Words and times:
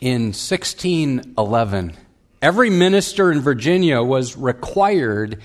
in 0.00 0.32
1611, 0.32 1.96
every 2.40 2.70
minister 2.70 3.30
in 3.30 3.40
Virginia 3.40 4.02
was 4.02 4.36
required 4.36 5.40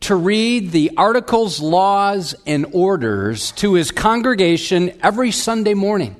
to 0.00 0.14
read 0.14 0.70
the 0.70 0.92
articles, 0.96 1.60
laws, 1.60 2.34
and 2.46 2.66
orders 2.72 3.52
to 3.52 3.74
his 3.74 3.90
congregation 3.90 4.98
every 5.02 5.30
Sunday 5.30 5.74
morning, 5.74 6.16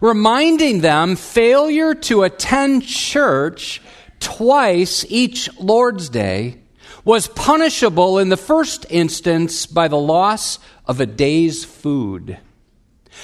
reminding 0.00 0.80
them 0.80 1.16
failure 1.16 1.94
to 1.94 2.24
attend 2.24 2.84
church 2.84 3.80
twice 4.20 5.04
each 5.08 5.48
Lord's 5.58 6.08
Day 6.08 6.58
was 7.04 7.28
punishable 7.28 8.18
in 8.18 8.28
the 8.28 8.36
first 8.36 8.84
instance 8.90 9.64
by 9.66 9.88
the 9.88 9.96
loss 9.96 10.58
of 10.86 11.00
a 11.00 11.06
day's 11.06 11.64
food. 11.64 12.38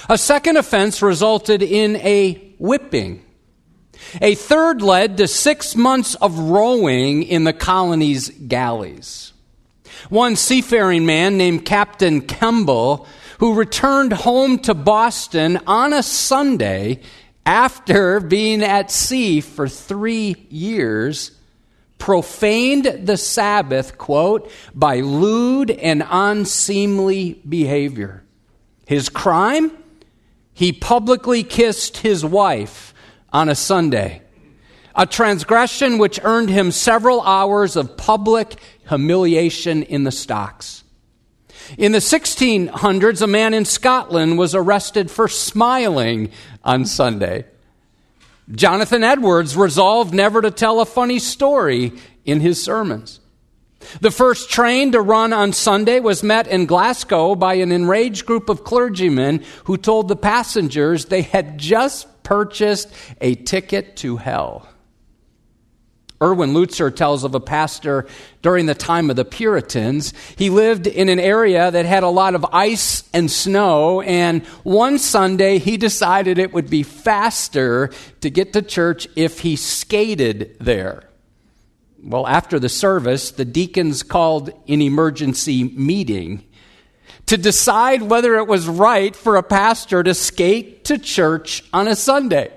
A 0.09 0.17
second 0.17 0.57
offense 0.57 1.03
resulted 1.03 1.63
in 1.63 1.97
a 1.97 2.55
whipping. 2.59 3.23
A 4.21 4.35
third 4.35 4.83
led 4.83 5.17
to 5.17 5.29
six 5.29 5.75
months 5.75 6.15
of 6.17 6.39
rowing 6.39 7.23
in 7.23 7.45
the 7.45 7.53
colony's 7.53 8.29
galleys. 8.29 9.33
One 10.09 10.37
seafaring 10.37 11.07
man 11.07 11.37
named 11.37 11.65
Captain 11.65 12.21
Kemble, 12.21 13.07
who 13.39 13.55
returned 13.55 14.13
home 14.13 14.59
to 14.61 14.75
Boston 14.75 15.59
on 15.67 15.93
a 15.93 16.03
Sunday 16.03 17.01
after 17.47 18.21
being 18.21 18.63
at 18.63 18.91
sea 18.91 19.41
for 19.41 19.69
three 19.69 20.47
years, 20.49 21.33
profaned 21.99 23.07
the 23.07 23.17
Sabbath, 23.17 23.99
quote, 23.99 24.51
by 24.75 25.01
lewd 25.01 25.71
and 25.71 26.05
unseemly 26.09 27.35
behavior. 27.49 28.23
His 28.87 29.09
crime? 29.09 29.73
He 30.53 30.73
publicly 30.73 31.43
kissed 31.43 31.99
his 31.99 32.25
wife 32.25 32.94
on 33.35 33.49
a 33.49 33.55
Sunday, 33.55 34.23
a 34.95 35.05
transgression 35.05 35.99
which 35.99 36.21
earned 36.23 36.49
him 36.49 36.71
several 36.71 37.21
hours 37.23 37.75
of 37.75 37.97
public 37.97 38.55
humiliation 38.89 39.83
in 39.83 40.05
the 40.05 40.13
stocks. 40.13 40.85
In 41.77 41.91
the 41.91 41.99
1600s, 41.99 43.23
a 43.23 43.27
man 43.27 43.53
in 43.53 43.65
Scotland 43.65 44.39
was 44.39 44.55
arrested 44.55 45.11
for 45.11 45.27
smiling 45.27 46.31
on 46.63 46.85
Sunday. 46.85 47.45
Jonathan 48.53 49.03
Edwards 49.03 49.57
resolved 49.57 50.15
never 50.15 50.41
to 50.41 50.53
tell 50.53 50.81
a 50.81 50.87
funny 50.87 51.19
story 51.19 51.93
in 52.25 52.39
his 52.39 52.63
sermons. 52.63 53.19
The 54.01 54.13
first 54.13 54.49
train 54.49 54.93
to 54.93 55.01
run 55.01 55.33
on 55.33 55.53
Sunday 55.53 55.99
was 55.99 56.23
met 56.23 56.47
in 56.47 56.67
Glasgow 56.67 57.35
by 57.35 57.55
an 57.55 57.73
enraged 57.73 58.27
group 58.27 58.49
of 58.49 58.63
clergymen 58.63 59.43
who 59.65 59.77
told 59.77 60.07
the 60.07 60.17
passengers 60.17 61.07
they 61.07 61.23
had 61.23 61.59
just 61.59 62.07
purchased 62.25 62.93
a 63.21 63.37
ticket 63.37 63.97
to 63.99 64.17
hell. 64.17 64.69
Erwin 66.23 66.55
Lutzer 66.55 66.95
tells 66.95 67.23
of 67.23 67.35
a 67.35 67.41
pastor 67.41 68.07
during 68.41 68.67
the 68.67 68.75
time 68.75 69.11
of 69.11 69.17
the 69.17 69.25
Puritans. 69.25 70.15
He 70.37 70.49
lived 70.49 70.87
in 70.87 71.09
an 71.09 71.21
area 71.21 71.71
that 71.71 71.85
had 71.85 72.03
a 72.03 72.09
lot 72.09 72.35
of 72.35 72.47
ice 72.51 73.05
and 73.13 73.31
snow, 73.31 74.01
and 74.01 74.45
one 74.63 74.99
Sunday 74.99 75.59
he 75.59 75.77
decided 75.77 76.39
it 76.39 76.55
would 76.55 76.71
be 76.71 76.83
faster 76.83 77.91
to 78.23 78.31
get 78.31 78.55
to 78.55 78.63
church 78.63 79.07
if 79.17 79.41
he 79.41 79.55
skated 79.55 80.57
there. 80.61 81.03
Well, 82.03 82.27
after 82.27 82.59
the 82.59 82.69
service, 82.69 83.31
the 83.31 83.45
deacons 83.45 84.03
called 84.03 84.51
an 84.69 84.81
emergency 84.81 85.65
meeting 85.65 86.45
to 87.27 87.37
decide 87.37 88.03
whether 88.03 88.37
it 88.37 88.47
was 88.47 88.69
right 88.69 89.15
for 89.15 89.37
a 89.37 89.43
pastor 89.43 90.03
to 90.03 90.15
skate 90.15 90.85
to 90.85 90.99
church 90.99 91.65
on 91.73 91.89
a 91.89 91.97
Sunday. 91.97 92.53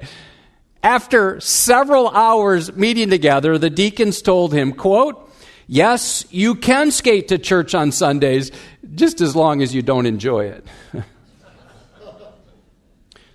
After 0.84 1.40
several 1.40 2.10
hours 2.10 2.76
meeting 2.76 3.10
together, 3.10 3.58
the 3.58 3.70
deacons 3.70 4.22
told 4.22 4.54
him, 4.54 4.74
quote, 4.74 5.24
Yes, 5.70 6.26
you 6.30 6.56
can 6.56 6.92
skate 6.92 7.28
to 7.28 7.38
church 7.38 7.76
on 7.76 7.92
Sundays, 7.92 8.52
just 8.96 9.20
as 9.20 9.36
long 9.36 9.62
as 9.62 9.76
you 9.76 9.82
don't 9.82 10.06
enjoy 10.06 10.46
it. 10.46 10.66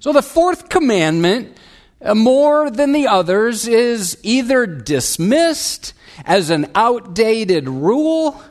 so 0.01 0.15
the 0.15 0.23
fourth 0.23 0.71
commandment, 0.71 1.59
uh, 2.01 2.15
more 2.15 2.71
than 2.71 2.93
the 2.93 3.07
others, 3.07 3.69
is 3.69 4.17
either 4.23 4.65
dismissed 4.65 5.93
as 6.25 6.49
an 6.49 6.71
outdated 6.75 7.69
rule 7.69 8.43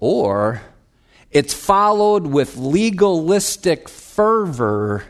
or 0.00 0.62
it's 1.30 1.54
followed 1.54 2.26
with 2.26 2.56
legalistic 2.56 3.88
fervor 3.88 5.04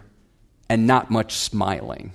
and 0.68 0.86
not 0.86 1.10
much 1.10 1.34
smiling. 1.34 2.12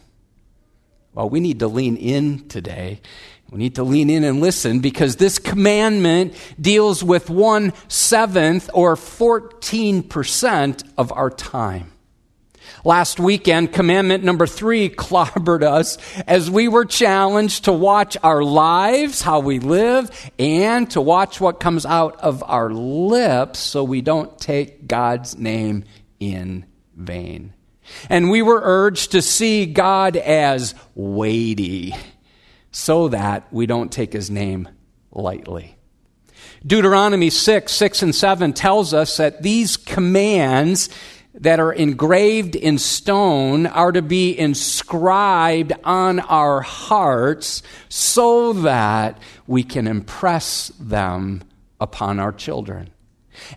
Well, 1.13 1.29
we 1.29 1.39
need 1.39 1.59
to 1.59 1.67
lean 1.67 1.97
in 1.97 2.47
today. 2.47 3.01
We 3.49 3.57
need 3.57 3.75
to 3.75 3.83
lean 3.83 4.09
in 4.09 4.23
and 4.23 4.39
listen 4.39 4.79
because 4.79 5.17
this 5.17 5.37
commandment 5.37 6.33
deals 6.59 7.03
with 7.03 7.29
one 7.29 7.73
seventh 7.89 8.69
or 8.73 8.95
14% 8.95 10.83
of 10.97 11.11
our 11.11 11.29
time. 11.29 11.91
Last 12.83 13.19
weekend, 13.19 13.73
commandment 13.73 14.23
number 14.23 14.47
three 14.47 14.89
clobbered 14.95 15.63
us 15.63 15.97
as 16.25 16.49
we 16.49 16.67
were 16.67 16.85
challenged 16.85 17.65
to 17.65 17.73
watch 17.73 18.17
our 18.23 18.43
lives, 18.43 19.21
how 19.21 19.39
we 19.39 19.59
live, 19.59 20.09
and 20.39 20.89
to 20.91 21.01
watch 21.01 21.39
what 21.39 21.59
comes 21.59 21.85
out 21.85 22.19
of 22.21 22.43
our 22.47 22.71
lips 22.71 23.59
so 23.59 23.83
we 23.83 24.01
don't 24.01 24.37
take 24.39 24.87
God's 24.87 25.37
name 25.37 25.83
in 26.19 26.65
vain. 26.95 27.53
And 28.09 28.31
we 28.31 28.41
were 28.41 28.61
urged 28.63 29.11
to 29.11 29.21
see 29.21 29.65
God 29.65 30.15
as 30.15 30.73
weighty 30.95 31.95
so 32.71 33.09
that 33.09 33.51
we 33.51 33.65
don't 33.65 33.91
take 33.91 34.13
his 34.13 34.31
name 34.31 34.69
lightly. 35.11 35.75
Deuteronomy 36.65 37.29
6, 37.29 37.71
6 37.71 38.03
and 38.03 38.15
7 38.15 38.53
tells 38.53 38.93
us 38.93 39.17
that 39.17 39.41
these 39.41 39.77
commands 39.77 40.89
that 41.33 41.59
are 41.59 41.71
engraved 41.71 42.55
in 42.55 42.77
stone 42.77 43.65
are 43.65 43.91
to 43.91 44.01
be 44.01 44.37
inscribed 44.37 45.73
on 45.83 46.19
our 46.19 46.61
hearts 46.61 47.63
so 47.89 48.53
that 48.53 49.17
we 49.47 49.63
can 49.63 49.87
impress 49.87 50.67
them 50.79 51.41
upon 51.79 52.19
our 52.19 52.31
children. 52.31 52.89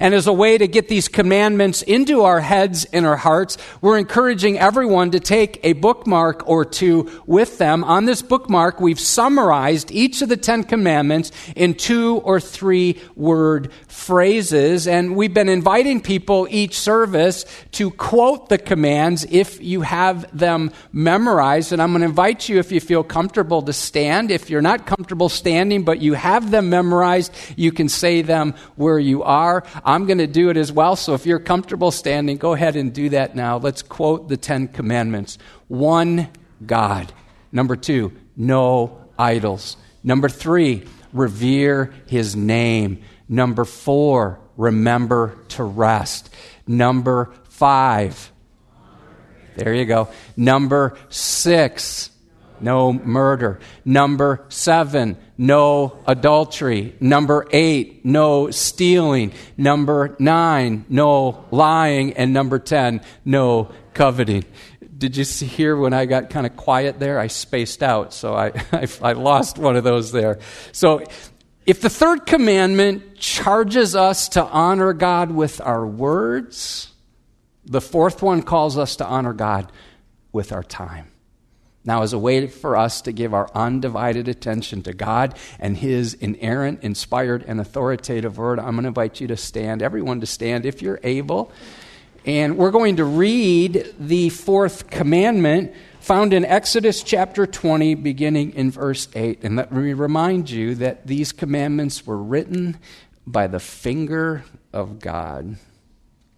And 0.01 0.15
as 0.15 0.27
a 0.27 0.33
way 0.33 0.59
to 0.59 0.67
get 0.67 0.89
these 0.89 1.09
commandments 1.09 1.83
into 1.83 2.23
our 2.23 2.41
heads 2.41 2.85
and 2.93 3.07
our 3.07 3.17
hearts, 3.17 3.59
we're 3.81 3.99
encouraging 3.99 4.59
everyone 4.59 5.11
to 5.13 5.21
take 5.21 5.61
a 5.63 5.75
bookmark 5.75 6.49
or 6.49 6.65
two 6.65 7.11
with 7.27 7.59
them. 7.59 7.85
On 7.85 8.05
this 8.05 8.23
bookmark, 8.23 8.81
we've 8.81 9.01
summarized 9.01 9.91
each 9.91 10.23
of 10.23 10.29
the 10.29 10.37
Ten 10.37 10.65
Commandments 10.65 11.33
in 11.57 11.75
two 11.75 12.21
or 12.25 12.41
three 12.41 13.01
word 13.17 13.73
phrases. 13.89 14.87
And 14.87 15.17
we've 15.17 15.35
been 15.35 15.49
inviting 15.49 16.01
people 16.01 16.47
each 16.51 16.79
service 16.79 17.45
to 17.73 17.91
quote 17.91 18.49
the 18.49 18.59
commands 18.59 19.27
if 19.31 19.63
you 19.63 19.83
have 19.83 20.37
them 20.37 20.73
memorized. 20.93 21.73
And 21.73 21.81
I'm 21.81 21.91
going 21.93 22.01
to 22.01 22.09
invite 22.09 22.49
you, 22.49 22.59
if 22.59 22.73
you 22.73 22.81
feel 22.81 23.05
comfortable, 23.05 23.63
to 23.63 23.73
stand. 23.73 24.31
If 24.31 24.51
you're 24.51 24.63
not 24.63 24.87
comfortable 24.87 25.29
standing, 25.29 25.85
but 25.85 26.01
you 26.01 26.15
have 26.15 26.51
them 26.51 26.71
memorized, 26.71 27.35
you 27.57 27.73
can 27.73 27.89
say 27.89 28.23
them 28.23 28.55
where 28.77 28.99
you 28.99 29.23
are. 29.23 29.65
I'm 29.85 30.07
going 30.07 30.19
to 30.19 30.27
do 30.27 30.51
it 30.51 30.57
as 30.57 30.71
well. 30.71 30.97
So 30.97 31.15
if 31.15 31.27
you're 31.27 31.39
comfortable 31.39 31.91
standing, 31.91 32.37
go 32.37 32.53
ahead 32.53 32.77
and 32.77 32.93
do 32.93 33.09
that 33.11 33.35
now. 33.35 33.57
Let's 33.59 33.83
quote 33.83 34.29
the 34.29 34.37
Ten 34.37 34.69
Commandments 34.69 35.39
one 35.69 36.29
God. 36.65 37.13
Number 37.51 37.77
two, 37.77 38.13
no 38.37 39.01
idols. 39.19 39.77
Number 40.03 40.29
three, 40.29 40.85
revere 41.13 41.95
his 42.07 42.37
name. 42.37 43.03
Number 43.29 43.65
four, 43.65 44.41
remember 44.57 45.39
to 45.51 45.65
rest. 45.65 46.35
Number 46.67 47.33
five, 47.45 48.31
there 49.57 49.73
you 49.73 49.85
go. 49.85 50.09
Number 50.37 50.99
six, 51.09 52.11
no 52.61 52.93
murder. 52.93 53.61
Number 53.85 54.45
seven, 54.49 55.17
no 55.37 55.99
adultery. 56.07 56.95
Number 57.01 57.47
eight, 57.51 58.05
no 58.05 58.51
stealing. 58.51 59.33
Number 59.57 60.17
nine, 60.19 60.85
no 60.89 61.45
lying. 61.51 62.15
And 62.15 62.33
number 62.33 62.59
10, 62.59 63.01
no 63.25 63.71
coveting. 63.95 64.45
Did 64.97 65.17
you 65.17 65.25
see 65.25 65.47
here 65.47 65.77
when 65.77 65.93
I 65.93 66.07
got 66.07 66.31
kind 66.31 66.47
of 66.47 66.57
quiet 66.57 66.99
there? 66.99 67.19
I 67.19 67.27
spaced 67.27 67.83
out, 67.83 68.13
so 68.13 68.35
I, 68.35 68.47
I, 68.73 68.87
I 69.03 69.13
lost 69.13 69.59
one 69.59 69.77
of 69.77 69.85
those 69.85 70.13
there. 70.13 70.39
So 70.73 71.05
if 71.67 71.81
the 71.81 71.91
third 71.91 72.27
commandment 72.27 73.17
charges 73.17 73.97
us 73.97 74.29
to 74.31 74.45
honor 74.45 74.93
God 74.93 75.31
with 75.31 75.61
our 75.61 75.87
words, 75.87 76.93
the 77.65 77.81
fourth 77.81 78.23
one 78.23 78.43
calls 78.43 78.77
us 78.77 78.97
to 78.97 79.07
honor 79.07 79.33
God 79.33 79.73
with 80.33 80.53
our 80.53 80.63
time. 80.63 81.11
Now, 81.87 82.03
as 82.03 82.15
a 82.15 82.19
way 82.19 82.47
for 82.47 82.77
us 82.77 83.03
to 83.03 83.13
give 83.13 83.35
our 83.35 83.51
undivided 83.55 84.27
attention 84.27 84.83
to 84.85 84.95
God 84.95 85.39
and 85.59 85.77
His 85.77 86.15
inerrant, 86.15 86.83
inspired, 86.83 87.45
and 87.47 87.61
authoritative 87.61 88.39
word, 88.39 88.59
I'm 88.59 88.73
going 88.73 88.85
to 88.85 88.89
invite 88.89 89.21
you 89.21 89.27
to 89.29 89.37
stand, 89.37 89.83
everyone 89.83 90.21
to 90.21 90.27
stand 90.27 90.65
if 90.65 90.81
you're 90.81 91.01
able. 91.03 91.53
And 92.25 92.57
we're 92.57 92.71
going 92.71 92.97
to 92.97 93.05
read 93.05 93.95
the 93.99 94.31
fourth 94.31 94.89
commandment 94.89 95.75
found 96.01 96.33
in 96.33 96.45
Exodus 96.47 97.03
chapter 97.03 97.47
20, 97.47 97.97
beginning 97.97 98.55
in 98.55 98.71
verse 98.71 99.09
8. 99.15 99.45
And 99.45 99.57
let 99.57 99.71
me 99.71 99.93
remind 99.93 100.49
you 100.49 100.75
that 100.77 101.07
these 101.07 101.33
commandments 101.33 102.07
were 102.07 102.17
written 102.17 102.79
by 103.27 103.47
the 103.47 103.61
finger 103.61 104.45
of 104.73 105.01
God. 105.01 105.57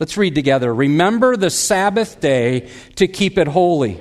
Let's 0.01 0.17
read 0.17 0.35
together. 0.35 0.75
Remember 0.75 1.37
the 1.37 1.51
Sabbath 1.51 2.21
day 2.21 2.69
to 2.97 3.07
keep 3.07 3.39
it 3.39 3.47
holy. 3.47 4.01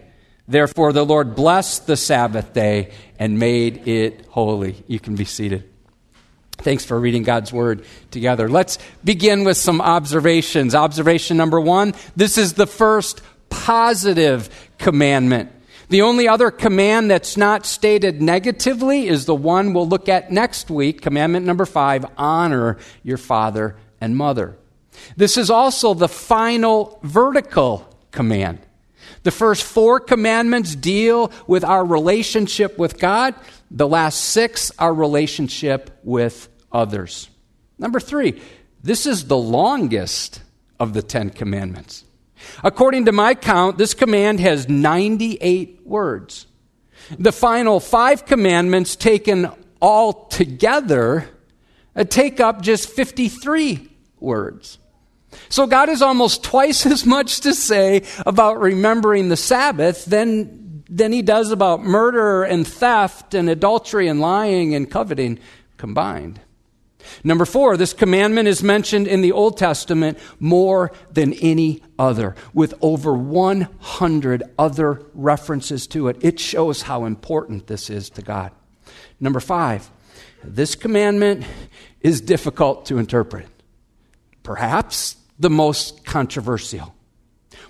Therefore, 0.51 0.91
the 0.91 1.05
Lord 1.05 1.33
blessed 1.33 1.87
the 1.87 1.95
Sabbath 1.95 2.53
day 2.53 2.91
and 3.17 3.39
made 3.39 3.87
it 3.87 4.25
holy. 4.27 4.83
You 4.85 4.99
can 4.99 5.15
be 5.15 5.23
seated. 5.23 5.69
Thanks 6.57 6.83
for 6.83 6.99
reading 6.99 7.23
God's 7.23 7.53
Word 7.53 7.85
together. 8.11 8.49
Let's 8.49 8.77
begin 9.03 9.45
with 9.45 9.55
some 9.55 9.79
observations. 9.79 10.75
Observation 10.75 11.37
number 11.37 11.59
one 11.59 11.93
this 12.17 12.37
is 12.37 12.53
the 12.53 12.67
first 12.67 13.21
positive 13.49 14.49
commandment. 14.77 15.51
The 15.87 16.01
only 16.01 16.27
other 16.27 16.51
command 16.51 17.09
that's 17.09 17.37
not 17.37 17.65
stated 17.65 18.21
negatively 18.21 19.07
is 19.07 19.25
the 19.25 19.35
one 19.35 19.73
we'll 19.73 19.87
look 19.87 20.09
at 20.09 20.31
next 20.31 20.69
week, 20.69 21.01
commandment 21.01 21.45
number 21.45 21.65
five 21.65 22.05
honor 22.17 22.77
your 23.03 23.17
father 23.17 23.77
and 24.01 24.17
mother. 24.17 24.57
This 25.15 25.37
is 25.37 25.49
also 25.49 25.93
the 25.93 26.09
final 26.09 26.99
vertical 27.03 27.87
command. 28.11 28.59
The 29.23 29.31
first 29.31 29.63
four 29.63 29.99
commandments 29.99 30.75
deal 30.75 31.31
with 31.47 31.63
our 31.63 31.85
relationship 31.85 32.77
with 32.77 32.99
God. 32.99 33.35
The 33.69 33.87
last 33.87 34.19
six, 34.19 34.71
our 34.79 34.93
relationship 34.93 35.99
with 36.03 36.49
others. 36.71 37.29
Number 37.77 37.99
three, 37.99 38.41
this 38.83 39.05
is 39.05 39.27
the 39.27 39.37
longest 39.37 40.41
of 40.79 40.93
the 40.93 41.01
Ten 41.01 41.29
Commandments. 41.29 42.03
According 42.63 43.05
to 43.05 43.11
my 43.11 43.35
count, 43.35 43.77
this 43.77 43.93
command 43.93 44.39
has 44.39 44.67
98 44.67 45.81
words. 45.85 46.47
The 47.19 47.31
final 47.31 47.79
five 47.79 48.25
commandments, 48.25 48.95
taken 48.95 49.49
all 49.79 50.25
together, 50.27 51.29
uh, 51.95 52.03
take 52.03 52.39
up 52.39 52.61
just 52.61 52.89
53 52.89 53.89
words. 54.19 54.77
So 55.49 55.67
God 55.67 55.89
has 55.89 56.01
almost 56.01 56.43
twice 56.43 56.85
as 56.85 57.05
much 57.05 57.41
to 57.41 57.53
say 57.53 58.03
about 58.25 58.59
remembering 58.59 59.29
the 59.29 59.37
Sabbath 59.37 60.05
than, 60.05 60.83
than 60.89 61.11
he 61.11 61.21
does 61.21 61.51
about 61.51 61.83
murder 61.83 62.43
and 62.43 62.67
theft 62.67 63.33
and 63.33 63.49
adultery 63.49 64.07
and 64.07 64.19
lying 64.19 64.75
and 64.75 64.89
coveting 64.89 65.39
combined. 65.77 66.39
Number 67.23 67.45
four, 67.45 67.77
this 67.77 67.93
commandment 67.93 68.47
is 68.47 68.63
mentioned 68.63 69.07
in 69.07 69.21
the 69.21 69.31
Old 69.31 69.57
Testament 69.57 70.17
more 70.39 70.91
than 71.11 71.33
any 71.33 71.81
other, 71.97 72.35
with 72.53 72.73
over 72.81 73.13
100 73.13 74.43
other 74.57 75.01
references 75.13 75.87
to 75.87 76.07
it. 76.07 76.17
It 76.21 76.39
shows 76.39 76.83
how 76.83 77.05
important 77.05 77.67
this 77.67 77.89
is 77.89 78.09
to 78.11 78.21
God. 78.21 78.51
Number 79.19 79.39
five, 79.39 79.89
this 80.43 80.75
commandment 80.75 81.45
is 82.01 82.21
difficult 82.21 82.85
to 82.87 82.97
interpret. 82.97 83.47
Perhaps 84.43 85.15
the 85.41 85.49
most 85.49 86.05
controversial. 86.05 86.95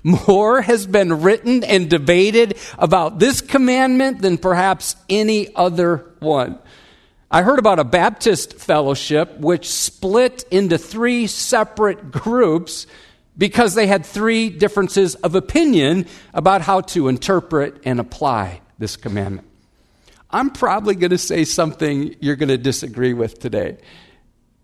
More 0.03 0.61
has 0.61 0.87
been 0.87 1.21
written 1.21 1.63
and 1.63 1.89
debated 1.89 2.57
about 2.77 3.19
this 3.19 3.41
commandment 3.41 4.21
than 4.21 4.37
perhaps 4.37 4.95
any 5.09 5.55
other 5.55 6.05
one. 6.19 6.59
I 7.29 7.43
heard 7.43 7.59
about 7.59 7.79
a 7.79 7.83
Baptist 7.83 8.55
fellowship 8.55 9.39
which 9.39 9.69
split 9.69 10.43
into 10.51 10.77
three 10.77 11.27
separate 11.27 12.11
groups 12.11 12.87
because 13.37 13.73
they 13.73 13.87
had 13.87 14.05
three 14.05 14.49
differences 14.49 15.15
of 15.15 15.35
opinion 15.35 16.07
about 16.33 16.61
how 16.61 16.81
to 16.81 17.07
interpret 17.07 17.81
and 17.85 17.99
apply 17.99 18.61
this 18.79 18.97
commandment. 18.97 19.47
I'm 20.29 20.49
probably 20.49 20.95
going 20.95 21.11
to 21.11 21.17
say 21.17 21.45
something 21.45 22.15
you're 22.19 22.35
going 22.35 22.49
to 22.49 22.57
disagree 22.57 23.13
with 23.13 23.39
today. 23.39 23.77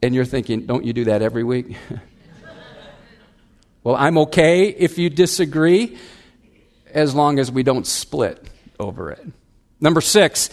And 0.01 0.13
you're 0.13 0.25
thinking, 0.25 0.65
don't 0.65 0.85
you 0.85 0.93
do 0.93 1.05
that 1.05 1.21
every 1.21 1.43
week? 1.43 1.75
well, 3.87 3.95
I'm 3.95 4.17
okay 4.17 4.67
if 4.67 4.97
you 4.97 5.09
disagree 5.09 5.97
as 6.93 7.15
long 7.15 7.39
as 7.39 7.49
we 7.49 7.63
don't 7.63 7.87
split 7.87 8.45
over 8.77 9.11
it. 9.11 9.25
Number 9.79 10.01
six, 10.01 10.49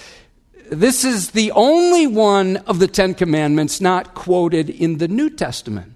this 0.70 1.02
is 1.02 1.32
the 1.32 1.50
only 1.50 2.06
one 2.06 2.58
of 2.58 2.78
the 2.78 2.86
Ten 2.86 3.12
Commandments 3.12 3.80
not 3.80 4.14
quoted 4.14 4.70
in 4.70 4.98
the 4.98 5.08
New 5.08 5.30
Testament. 5.30 5.94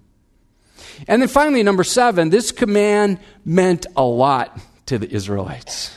And 1.06 1.22
then 1.22 1.28
finally, 1.28 1.62
number 1.62 1.84
seven, 1.84 2.30
this 2.30 2.50
command 2.50 3.20
meant 3.44 3.86
a 3.96 4.02
lot 4.02 4.60
to 4.86 4.98
the 4.98 5.08
Israelites. 5.08 5.96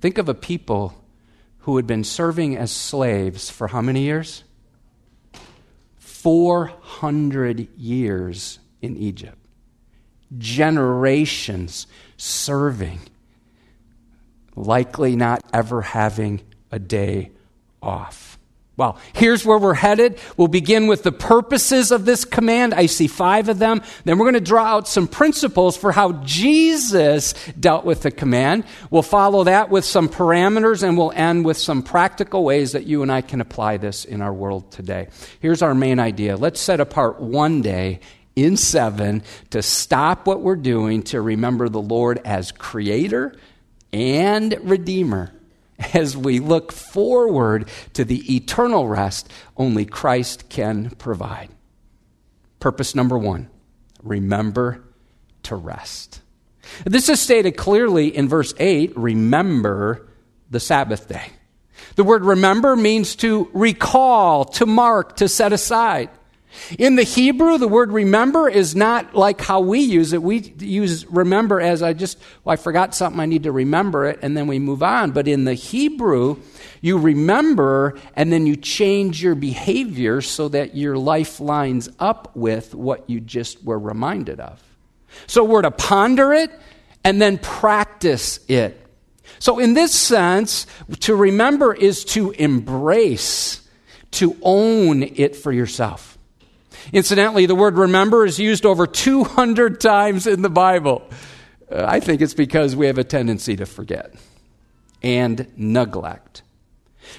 Think 0.00 0.18
of 0.18 0.28
a 0.28 0.34
people 0.34 0.94
who 1.62 1.78
had 1.78 1.88
been 1.88 2.04
serving 2.04 2.56
as 2.56 2.70
slaves 2.70 3.50
for 3.50 3.66
how 3.66 3.80
many 3.80 4.02
years? 4.02 4.44
400 5.98 7.66
years 7.76 8.60
in 8.80 8.96
Egypt. 8.96 9.41
Generations 10.38 11.86
serving, 12.16 13.00
likely 14.56 15.16
not 15.16 15.42
ever 15.52 15.82
having 15.82 16.40
a 16.70 16.78
day 16.78 17.30
off. 17.82 18.32
Well, 18.74 18.98
here's 19.12 19.44
where 19.44 19.58
we're 19.58 19.74
headed. 19.74 20.18
We'll 20.38 20.48
begin 20.48 20.86
with 20.86 21.02
the 21.02 21.12
purposes 21.12 21.92
of 21.92 22.06
this 22.06 22.24
command. 22.24 22.72
I 22.72 22.86
see 22.86 23.06
five 23.06 23.50
of 23.50 23.58
them. 23.58 23.82
Then 24.04 24.16
we're 24.16 24.24
going 24.24 24.34
to 24.34 24.40
draw 24.40 24.64
out 24.64 24.88
some 24.88 25.06
principles 25.06 25.76
for 25.76 25.92
how 25.92 26.12
Jesus 26.24 27.34
dealt 27.60 27.84
with 27.84 28.00
the 28.00 28.10
command. 28.10 28.64
We'll 28.90 29.02
follow 29.02 29.44
that 29.44 29.68
with 29.68 29.84
some 29.84 30.08
parameters 30.08 30.82
and 30.82 30.96
we'll 30.96 31.12
end 31.12 31.44
with 31.44 31.58
some 31.58 31.82
practical 31.82 32.44
ways 32.44 32.72
that 32.72 32.86
you 32.86 33.02
and 33.02 33.12
I 33.12 33.20
can 33.20 33.42
apply 33.42 33.76
this 33.76 34.06
in 34.06 34.22
our 34.22 34.32
world 34.32 34.70
today. 34.70 35.08
Here's 35.40 35.60
our 35.60 35.74
main 35.74 35.98
idea. 35.98 36.38
Let's 36.38 36.60
set 36.60 36.80
apart 36.80 37.20
one 37.20 37.60
day 37.60 38.00
in 38.36 38.56
seven 38.56 39.22
to 39.50 39.62
stop 39.62 40.26
what 40.26 40.40
we're 40.40 40.56
doing 40.56 41.02
to 41.04 41.20
remember 41.20 41.68
the 41.68 41.80
Lord 41.80 42.20
as 42.24 42.52
creator 42.52 43.34
and 43.92 44.56
redeemer 44.62 45.32
as 45.94 46.16
we 46.16 46.38
look 46.38 46.72
forward 46.72 47.68
to 47.94 48.04
the 48.04 48.34
eternal 48.34 48.88
rest 48.88 49.30
only 49.56 49.84
Christ 49.84 50.48
can 50.48 50.90
provide. 50.90 51.50
Purpose 52.60 52.94
number 52.94 53.18
one 53.18 53.48
remember 54.02 54.82
to 55.44 55.56
rest. 55.56 56.20
This 56.84 57.08
is 57.08 57.20
stated 57.20 57.56
clearly 57.56 58.14
in 58.14 58.28
verse 58.28 58.54
8 58.58 58.96
remember 58.96 60.08
the 60.50 60.60
Sabbath 60.60 61.08
day. 61.08 61.30
The 61.96 62.04
word 62.04 62.24
remember 62.24 62.76
means 62.76 63.16
to 63.16 63.50
recall, 63.52 64.44
to 64.44 64.66
mark, 64.66 65.16
to 65.16 65.28
set 65.28 65.52
aside. 65.52 66.10
In 66.78 66.96
the 66.96 67.02
Hebrew, 67.02 67.58
the 67.58 67.68
word 67.68 67.92
remember 67.92 68.48
is 68.48 68.76
not 68.76 69.14
like 69.14 69.40
how 69.40 69.60
we 69.60 69.80
use 69.80 70.12
it. 70.12 70.22
We 70.22 70.54
use 70.58 71.06
remember 71.06 71.60
as 71.60 71.82
I 71.82 71.92
just, 71.92 72.18
well, 72.44 72.52
I 72.52 72.56
forgot 72.56 72.94
something, 72.94 73.20
I 73.20 73.26
need 73.26 73.44
to 73.44 73.52
remember 73.52 74.06
it, 74.06 74.18
and 74.22 74.36
then 74.36 74.46
we 74.46 74.58
move 74.58 74.82
on. 74.82 75.12
But 75.12 75.28
in 75.28 75.44
the 75.44 75.54
Hebrew, 75.54 76.36
you 76.80 76.98
remember 76.98 77.98
and 78.14 78.32
then 78.32 78.46
you 78.46 78.56
change 78.56 79.22
your 79.22 79.34
behavior 79.34 80.20
so 80.20 80.48
that 80.48 80.76
your 80.76 80.96
life 80.96 81.40
lines 81.40 81.88
up 81.98 82.36
with 82.36 82.74
what 82.74 83.08
you 83.08 83.20
just 83.20 83.64
were 83.64 83.78
reminded 83.78 84.40
of. 84.40 84.62
So 85.26 85.44
we're 85.44 85.62
to 85.62 85.70
ponder 85.70 86.32
it 86.32 86.50
and 87.04 87.20
then 87.20 87.38
practice 87.38 88.40
it. 88.48 88.78
So, 89.38 89.58
in 89.58 89.74
this 89.74 89.92
sense, 89.92 90.66
to 91.00 91.16
remember 91.16 91.74
is 91.74 92.04
to 92.06 92.30
embrace, 92.32 93.66
to 94.12 94.36
own 94.42 95.02
it 95.02 95.34
for 95.34 95.52
yourself. 95.52 96.18
Incidentally, 96.92 97.46
the 97.46 97.54
word 97.54 97.76
remember 97.76 98.24
is 98.24 98.38
used 98.38 98.64
over 98.66 98.86
200 98.86 99.80
times 99.80 100.26
in 100.26 100.42
the 100.42 100.50
Bible. 100.50 101.08
Uh, 101.70 101.84
I 101.86 102.00
think 102.00 102.20
it's 102.20 102.34
because 102.34 102.74
we 102.74 102.86
have 102.86 102.98
a 102.98 103.04
tendency 103.04 103.56
to 103.56 103.66
forget 103.66 104.14
and 105.02 105.46
neglect. 105.56 106.42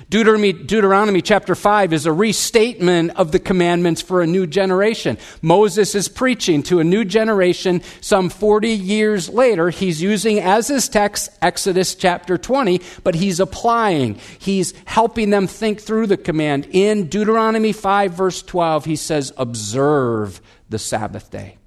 Deuteronomy, 0.09 0.53
Deuteronomy, 0.53 1.21
chapter 1.21 1.55
5 1.55 1.93
is 1.93 2.05
a 2.05 2.11
restatement 2.11 3.11
of 3.11 3.31
the 3.31 3.39
commandments 3.39 4.01
for 4.01 4.21
a 4.21 4.27
new 4.27 4.47
generation. 4.47 5.17
Moses 5.41 5.95
is 5.95 6.07
preaching 6.07 6.63
to 6.63 6.79
a 6.79 6.83
new 6.83 7.05
generation 7.05 7.81
some 8.01 8.29
40 8.29 8.69
years 8.69 9.29
later. 9.29 9.69
He's 9.69 10.01
using 10.01 10.39
as 10.39 10.67
his 10.67 10.89
text 10.89 11.29
Exodus 11.41 11.95
chapter 11.95 12.37
20, 12.37 12.81
but 13.03 13.15
he's 13.15 13.39
applying, 13.39 14.19
he's 14.39 14.73
helping 14.85 15.29
them 15.29 15.47
think 15.47 15.81
through 15.81 16.07
the 16.07 16.17
command. 16.17 16.67
In 16.71 17.07
Deuteronomy 17.07 17.71
5, 17.71 18.13
verse 18.13 18.41
12, 18.41 18.85
he 18.85 18.95
says, 18.95 19.33
Observe 19.37 20.41
the 20.69 20.79
Sabbath 20.79 21.29
day. 21.29 21.57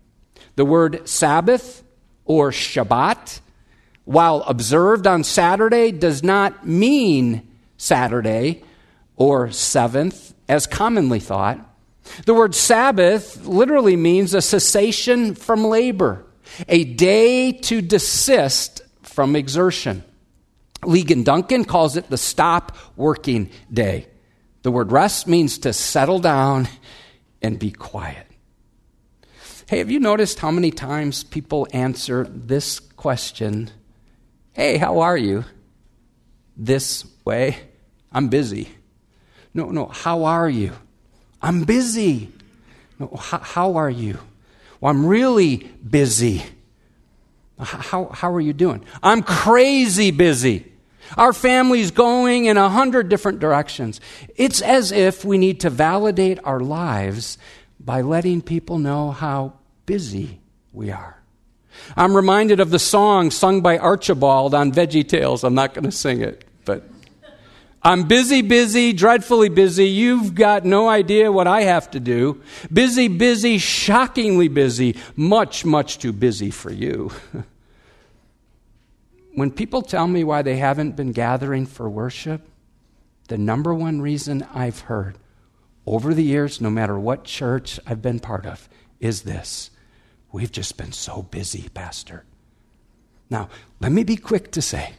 The 0.56 0.64
word 0.64 1.08
Sabbath 1.08 1.84
or 2.24 2.50
Shabbat, 2.50 3.40
while 4.04 4.42
observed 4.42 5.06
on 5.06 5.22
Saturday, 5.22 5.92
does 5.92 6.22
not 6.22 6.66
mean 6.66 7.46
Saturday 7.76 8.62
or 9.16 9.50
seventh, 9.50 10.34
as 10.48 10.66
commonly 10.66 11.20
thought. 11.20 11.58
The 12.24 12.34
word 12.34 12.54
Sabbath 12.54 13.44
literally 13.46 13.96
means 13.96 14.34
a 14.34 14.42
cessation 14.42 15.34
from 15.34 15.64
labor, 15.64 16.24
a 16.68 16.84
day 16.84 17.52
to 17.52 17.80
desist 17.80 18.82
from 19.02 19.34
exertion. 19.34 20.04
Ligon 20.82 21.24
Duncan 21.24 21.64
calls 21.64 21.96
it 21.96 22.08
the 22.10 22.18
stop 22.18 22.76
working 22.96 23.50
day. 23.72 24.06
The 24.62 24.70
word 24.70 24.92
rest 24.92 25.26
means 25.26 25.58
to 25.58 25.72
settle 25.72 26.18
down 26.18 26.68
and 27.42 27.58
be 27.58 27.70
quiet. 27.70 28.26
Hey, 29.68 29.78
have 29.78 29.90
you 29.90 29.98
noticed 29.98 30.38
how 30.38 30.52
many 30.52 30.70
times 30.70 31.24
people 31.24 31.66
answer 31.72 32.24
this 32.30 32.78
question? 32.78 33.70
Hey, 34.52 34.76
how 34.76 35.00
are 35.00 35.16
you? 35.16 35.44
This 36.56 37.04
way. 37.26 37.58
I'm 38.12 38.28
busy. 38.28 38.68
No, 39.52 39.70
no, 39.70 39.86
how 39.86 40.24
are 40.24 40.48
you? 40.48 40.72
I'm 41.42 41.64
busy. 41.64 42.32
No, 42.98 43.14
how, 43.18 43.38
how 43.38 43.76
are 43.76 43.90
you? 43.90 44.18
Well, 44.80 44.90
I'm 44.90 45.04
really 45.04 45.56
busy. 45.56 46.42
How, 47.58 48.06
how 48.12 48.32
are 48.32 48.40
you 48.40 48.52
doing? 48.52 48.84
I'm 49.02 49.22
crazy 49.22 50.10
busy. 50.10 50.72
Our 51.16 51.32
family's 51.32 51.90
going 51.90 52.46
in 52.46 52.56
a 52.56 52.68
hundred 52.68 53.08
different 53.08 53.38
directions. 53.38 54.00
It's 54.36 54.60
as 54.60 54.92
if 54.92 55.24
we 55.24 55.38
need 55.38 55.60
to 55.60 55.70
validate 55.70 56.38
our 56.44 56.60
lives 56.60 57.38
by 57.78 58.02
letting 58.02 58.42
people 58.42 58.78
know 58.78 59.10
how 59.10 59.54
busy 59.86 60.40
we 60.72 60.90
are. 60.90 61.22
I'm 61.96 62.16
reminded 62.16 62.60
of 62.60 62.70
the 62.70 62.78
song 62.78 63.30
sung 63.30 63.60
by 63.60 63.78
Archibald 63.78 64.54
on 64.54 64.72
Veggie 64.72 65.06
Tales. 65.06 65.44
I'm 65.44 65.54
not 65.54 65.74
going 65.74 65.84
to 65.84 65.92
sing 65.92 66.20
it, 66.22 66.44
I'm 67.82 68.08
busy, 68.08 68.42
busy, 68.42 68.92
dreadfully 68.92 69.48
busy. 69.48 69.86
You've 69.86 70.34
got 70.34 70.64
no 70.64 70.88
idea 70.88 71.30
what 71.30 71.46
I 71.46 71.62
have 71.62 71.90
to 71.92 72.00
do. 72.00 72.42
Busy, 72.72 73.08
busy, 73.08 73.58
shockingly 73.58 74.48
busy, 74.48 74.96
much, 75.14 75.64
much 75.64 75.98
too 75.98 76.12
busy 76.12 76.50
for 76.50 76.72
you. 76.72 77.12
when 79.34 79.50
people 79.50 79.82
tell 79.82 80.08
me 80.08 80.24
why 80.24 80.42
they 80.42 80.56
haven't 80.56 80.96
been 80.96 81.12
gathering 81.12 81.66
for 81.66 81.88
worship, 81.88 82.48
the 83.28 83.38
number 83.38 83.72
one 83.72 84.00
reason 84.00 84.46
I've 84.52 84.80
heard 84.80 85.16
over 85.86 86.12
the 86.12 86.24
years, 86.24 86.60
no 86.60 86.70
matter 86.70 86.98
what 86.98 87.24
church 87.24 87.78
I've 87.86 88.02
been 88.02 88.18
part 88.18 88.46
of, 88.46 88.68
is 88.98 89.22
this 89.22 89.70
We've 90.32 90.52
just 90.52 90.76
been 90.76 90.92
so 90.92 91.22
busy, 91.22 91.70
Pastor. 91.70 92.24
Now, 93.30 93.48
let 93.80 93.90
me 93.90 94.04
be 94.04 94.16
quick 94.16 94.50
to 94.52 94.60
say 94.60 94.92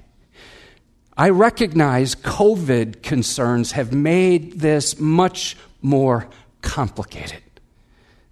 I 1.17 1.29
recognize 1.29 2.13
COVID 2.13 3.01
concerns 3.01 3.71
have 3.71 3.91
made 3.91 4.59
this 4.59 5.00
much 5.00 5.57
more 5.81 6.27
complicated. 6.62 7.41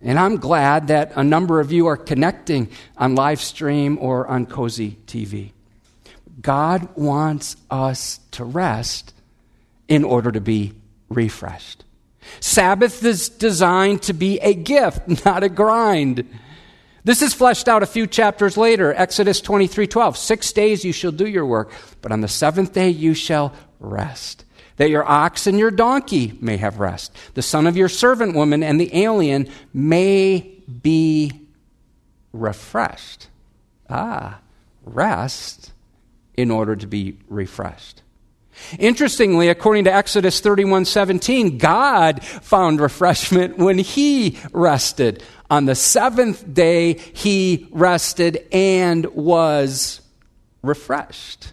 And 0.02 0.20
I'm 0.20 0.38
glad 0.38 0.90
that 0.90 1.14
a 1.16 1.24
number 1.24 1.60
of 1.60 1.72
you 1.72 1.88
are 1.88 1.98
connecting 1.98 2.70
on 2.96 3.16
live 3.16 3.42
stream 3.42 3.98
or 4.00 4.28
on 4.28 4.46
Cozy 4.46 4.98
TV. 5.08 5.52
God 6.40 6.88
wants 6.96 7.56
us 7.72 8.20
to 8.32 8.44
rest 8.44 9.14
in 9.88 10.04
order 10.04 10.32
to 10.32 10.42
be 10.42 10.74
refreshed. 11.10 11.86
Sabbath 12.40 13.04
is 13.04 13.30
designed 13.30 14.04
to 14.04 14.14
be 14.14 14.40
a 14.40 14.54
gift, 14.54 15.26
not 15.26 15.44
a 15.44 15.50
grind. 15.50 16.28
This 17.06 17.22
is 17.22 17.36
fleshed 17.36 17.68
out 17.68 17.84
a 17.84 17.86
few 17.86 18.08
chapters 18.08 18.58
later, 18.58 18.92
Exodus 18.92 19.40
23 19.40 19.86
12. 19.86 20.18
Six 20.18 20.52
days 20.52 20.84
you 20.84 20.92
shall 20.92 21.12
do 21.12 21.28
your 21.28 21.46
work, 21.46 21.72
but 22.02 22.12
on 22.12 22.22
the 22.22 22.28
seventh 22.28 22.74
day 22.74 22.90
you 22.90 23.14
shall 23.14 23.54
rest. 23.80 24.44
That 24.78 24.90
your 24.90 25.08
ox 25.08 25.46
and 25.46 25.60
your 25.60 25.70
donkey 25.70 26.36
may 26.42 26.58
have 26.58 26.80
rest. 26.80 27.16
The 27.36 27.44
son 27.44 27.68
of 27.68 27.78
your 27.78 27.90
servant 27.90 28.36
woman 28.36 28.64
and 28.64 28.82
the 28.82 28.94
alien 28.98 29.48
may 29.72 30.52
be 30.82 31.32
refreshed. 32.34 33.28
Ah, 33.88 34.40
rest 34.84 35.74
in 36.36 36.50
order 36.50 36.76
to 36.76 36.88
be 36.88 37.20
refreshed. 37.30 38.02
Interestingly, 38.80 39.50
according 39.50 39.84
to 39.84 39.94
Exodus 39.94 40.40
31:17, 40.42 41.58
God 41.58 42.24
found 42.24 42.80
refreshment 42.80 43.58
when 43.58 43.78
he 43.78 44.40
rested. 44.54 45.24
On 45.50 45.66
the 45.66 45.76
seventh 45.76 46.54
day, 46.54 46.94
he 46.94 47.68
rested 47.72 48.48
and 48.52 49.06
was 49.08 50.02
refreshed. 50.64 51.52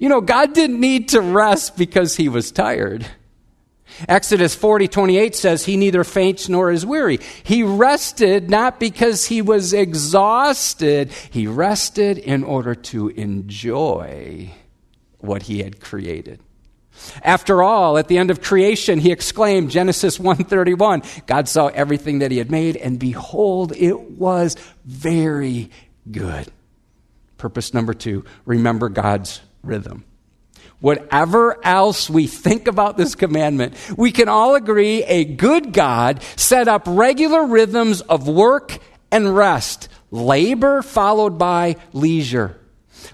You 0.00 0.08
know, 0.08 0.20
God 0.20 0.52
didn't 0.52 0.80
need 0.80 1.10
to 1.10 1.20
rest 1.20 1.76
because 1.76 2.16
he 2.16 2.28
was 2.28 2.52
tired. 2.52 3.06
Exodus 4.08 4.54
40, 4.54 4.88
28 4.88 5.34
says, 5.34 5.64
He 5.64 5.76
neither 5.76 6.04
faints 6.04 6.48
nor 6.48 6.70
is 6.70 6.84
weary. 6.84 7.18
He 7.42 7.62
rested 7.62 8.50
not 8.50 8.78
because 8.78 9.26
he 9.26 9.40
was 9.40 9.72
exhausted, 9.72 11.10
he 11.30 11.46
rested 11.46 12.18
in 12.18 12.44
order 12.44 12.74
to 12.74 13.08
enjoy 13.08 14.52
what 15.18 15.44
he 15.44 15.62
had 15.62 15.80
created. 15.80 16.40
After 17.22 17.62
all, 17.62 17.98
at 17.98 18.08
the 18.08 18.18
end 18.18 18.30
of 18.30 18.40
creation, 18.42 18.98
he 18.98 19.12
exclaimed, 19.12 19.70
Genesis 19.70 20.18
1:31, 20.18 21.02
God 21.26 21.48
saw 21.48 21.68
everything 21.68 22.20
that 22.20 22.30
he 22.30 22.38
had 22.38 22.50
made 22.50 22.76
and 22.76 22.98
behold, 22.98 23.72
it 23.76 24.12
was 24.12 24.56
very 24.84 25.70
good. 26.10 26.46
Purpose 27.38 27.74
number 27.74 27.94
2, 27.94 28.24
remember 28.44 28.88
God's 28.88 29.40
rhythm. 29.62 30.04
Whatever 30.80 31.58
else 31.64 32.10
we 32.10 32.26
think 32.26 32.68
about 32.68 32.96
this 32.96 33.14
commandment, 33.14 33.74
we 33.96 34.12
can 34.12 34.28
all 34.28 34.54
agree 34.54 35.02
a 35.04 35.24
good 35.24 35.72
God 35.72 36.22
set 36.36 36.68
up 36.68 36.82
regular 36.86 37.46
rhythms 37.46 38.02
of 38.02 38.28
work 38.28 38.78
and 39.10 39.34
rest, 39.34 39.88
labor 40.10 40.82
followed 40.82 41.38
by 41.38 41.76
leisure. 41.92 42.58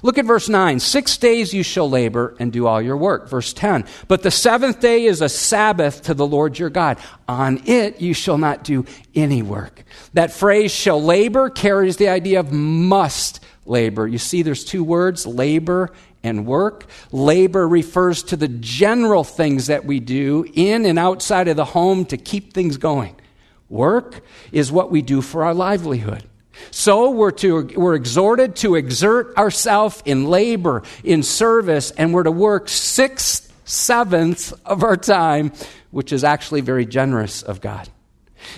Look 0.02 0.18
at 0.18 0.24
verse 0.24 0.48
9. 0.48 0.80
Six 0.80 1.16
days 1.16 1.52
you 1.52 1.62
shall 1.62 1.90
labor 1.90 2.34
and 2.38 2.52
do 2.52 2.66
all 2.66 2.80
your 2.80 2.96
work. 2.96 3.28
Verse 3.28 3.52
10. 3.52 3.84
But 4.08 4.22
the 4.22 4.30
seventh 4.30 4.80
day 4.80 5.04
is 5.04 5.20
a 5.20 5.28
Sabbath 5.28 6.02
to 6.02 6.14
the 6.14 6.26
Lord 6.26 6.58
your 6.58 6.70
God. 6.70 6.98
On 7.28 7.60
it 7.66 8.00
you 8.00 8.14
shall 8.14 8.38
not 8.38 8.64
do 8.64 8.84
any 9.14 9.42
work. 9.42 9.84
That 10.14 10.32
phrase 10.32 10.72
shall 10.72 11.02
labor 11.02 11.50
carries 11.50 11.96
the 11.96 12.08
idea 12.08 12.40
of 12.40 12.52
must 12.52 13.40
labor. 13.66 14.06
You 14.06 14.18
see, 14.18 14.42
there's 14.42 14.64
two 14.64 14.84
words, 14.84 15.26
labor 15.26 15.92
and 16.22 16.46
work. 16.46 16.86
Labor 17.10 17.66
refers 17.66 18.22
to 18.24 18.36
the 18.36 18.48
general 18.48 19.24
things 19.24 19.66
that 19.66 19.84
we 19.84 20.00
do 20.00 20.46
in 20.54 20.86
and 20.86 20.98
outside 20.98 21.48
of 21.48 21.56
the 21.56 21.64
home 21.64 22.04
to 22.06 22.16
keep 22.16 22.52
things 22.52 22.76
going. 22.76 23.16
Work 23.68 24.22
is 24.52 24.70
what 24.70 24.90
we 24.90 25.02
do 25.02 25.22
for 25.22 25.44
our 25.44 25.54
livelihood. 25.54 26.28
So 26.70 27.10
we're, 27.10 27.30
to, 27.32 27.62
we're 27.76 27.94
exhorted 27.94 28.56
to 28.56 28.74
exert 28.74 29.36
ourselves 29.36 30.02
in 30.04 30.26
labor, 30.26 30.82
in 31.04 31.22
service, 31.22 31.90
and 31.92 32.14
we're 32.14 32.22
to 32.22 32.30
work 32.30 32.68
six 32.68 33.48
sevenths 33.64 34.52
of 34.64 34.82
our 34.82 34.96
time, 34.96 35.52
which 35.90 36.12
is 36.12 36.24
actually 36.24 36.60
very 36.60 36.86
generous 36.86 37.42
of 37.42 37.60
God. 37.60 37.88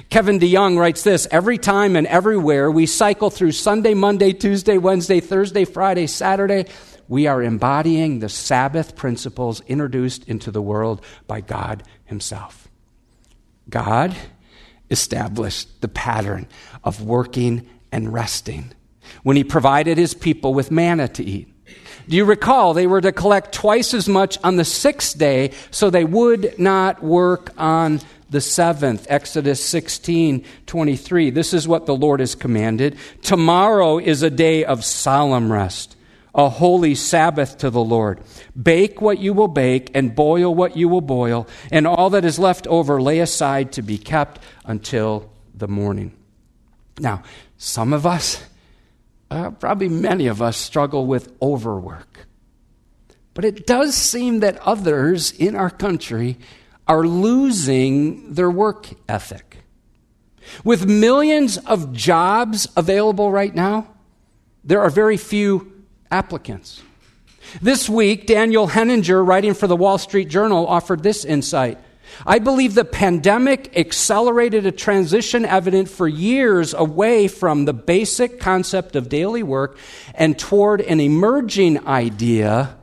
Kevin 0.09 0.39
DeYoung 0.39 0.79
writes 0.79 1.03
this 1.03 1.27
Every 1.31 1.59
time 1.59 1.97
and 1.97 2.07
everywhere 2.07 2.71
we 2.71 2.87
cycle 2.87 3.31
through 3.31 3.53
Sunday, 3.53 3.95
Monday, 3.95 4.33
Tuesday, 4.33 4.79
Wednesday, 4.79 5.21
Thursday, 5.21 5.65
Friday, 5.65 6.07
Saturday, 6.07 6.67
we 7.07 7.27
are 7.27 7.43
embodying 7.43 8.21
the 8.21 8.29
Sabbath 8.29 8.97
principles 8.97 9.61
introduced 9.63 10.25
into 10.25 10.51
the 10.51 10.63
world 10.63 11.05
by 11.27 11.41
God 11.41 11.83
Himself. 12.05 12.69
God 13.69 14.17
established 14.91 15.81
the 15.81 15.89
pattern 15.89 16.47
of 16.83 17.03
working 17.03 17.69
and 17.95 18.13
resting 18.13 18.73
when 19.23 19.37
he 19.37 19.45
provided 19.45 19.97
his 19.97 20.15
people 20.15 20.53
with 20.53 20.73
manna 20.73 21.07
to 21.07 21.23
eat. 21.23 21.49
Do 22.09 22.17
you 22.17 22.25
recall 22.25 22.75
they 22.75 22.89
were 22.89 23.01
to 23.01 23.13
collect 23.13 23.55
twice 23.55 23.95
as 23.95 24.09
much 24.09 24.37
on 24.43 24.57
the 24.57 24.65
sixth 24.65 25.17
day 25.17 25.53
so 25.71 25.89
they 25.89 26.05
would 26.05 26.59
not 26.59 27.03
work 27.03 27.53
on 27.57 28.01
the 28.29 28.41
seventh? 28.41 29.07
Exodus 29.09 29.65
16 29.65 30.45
23. 30.67 31.31
This 31.31 31.55
is 31.55 31.69
what 31.69 31.87
the 31.87 31.95
Lord 31.95 32.19
has 32.19 32.35
commanded. 32.35 32.99
Tomorrow 33.23 33.99
is 33.99 34.23
a 34.23 34.29
day 34.29 34.65
of 34.65 34.85
solemn 34.85 35.51
rest. 35.51 35.97
a 36.35 36.49
holy 36.49 36.97
Sabbath 36.97 37.59
to 37.59 37.71
the 37.71 37.85
Lord. 37.85 38.21
Bake 38.61 39.01
what 39.01 39.21
you 39.21 39.33
will 39.33 39.47
bake, 39.47 39.93
and 39.95 40.17
boil 40.17 40.53
what 40.53 40.77
you 40.77 40.89
will 40.89 41.01
boil, 41.01 41.47
and 41.71 41.87
all 41.87 42.11
that 42.11 42.25
is 42.25 42.41
left 42.41 42.67
over 42.67 43.01
lay 43.01 43.21
aside 43.21 43.71
to 43.71 43.83
be 43.83 43.99
kept 43.99 44.41
until 44.65 45.31
the 45.55 45.69
morning. 45.69 46.11
Now, 46.99 47.23
some 47.57 47.93
of 47.93 48.07
us, 48.07 48.43
uh, 49.31 49.51
probably 49.51 49.89
many 49.89 50.27
of 50.27 50.43
us, 50.43 50.57
struggle 50.57 51.07
with 51.07 51.33
overwork. 51.41 52.27
But 53.35 53.45
it 53.45 53.67
does 53.67 53.95
seem 53.95 54.41
that 54.41 54.59
others 54.59 55.33
in 55.33 55.57
our 55.57 55.71
country 55.71 56.37
are 56.87 57.07
losing 57.07 58.35
their 58.35 58.51
work 58.51 58.89
ethic. 59.09 59.59
With 60.63 60.87
millions 60.87 61.57
of 61.59 61.93
jobs 61.93 62.69
available 62.77 63.33
right 63.33 63.55
now, 63.55 63.89
there 64.63 64.81
are 64.81 64.91
very 64.91 65.17
few 65.17 65.85
applicants. 66.11 66.83
This 67.61 67.89
week, 67.89 68.27
Daniel 68.27 68.67
Henninger, 68.67 69.23
writing 69.23 69.55
for 69.55 69.67
the 69.67 69.77
Wall 69.77 69.99
Street 69.99 70.29
Journal, 70.29 70.67
offered 70.67 71.03
this 71.03 71.25
insight. 71.25 71.79
I 72.26 72.38
believe 72.38 72.75
the 72.75 72.85
pandemic 72.85 73.76
accelerated 73.76 74.66
a 74.66 74.73
transition 74.73 75.44
evident 75.44 75.88
for 75.88 76.09
years 76.09 76.75
away 76.75 77.28
from 77.28 77.64
the 77.64 77.73
basic 77.73 78.40
concept 78.40 78.97
of 78.97 79.09
daily 79.09 79.42
work 79.42 79.78
and 80.14 80.38
toward 80.38 80.80
an 80.80 81.00
emerging 81.00 81.87
idea. 81.87 82.76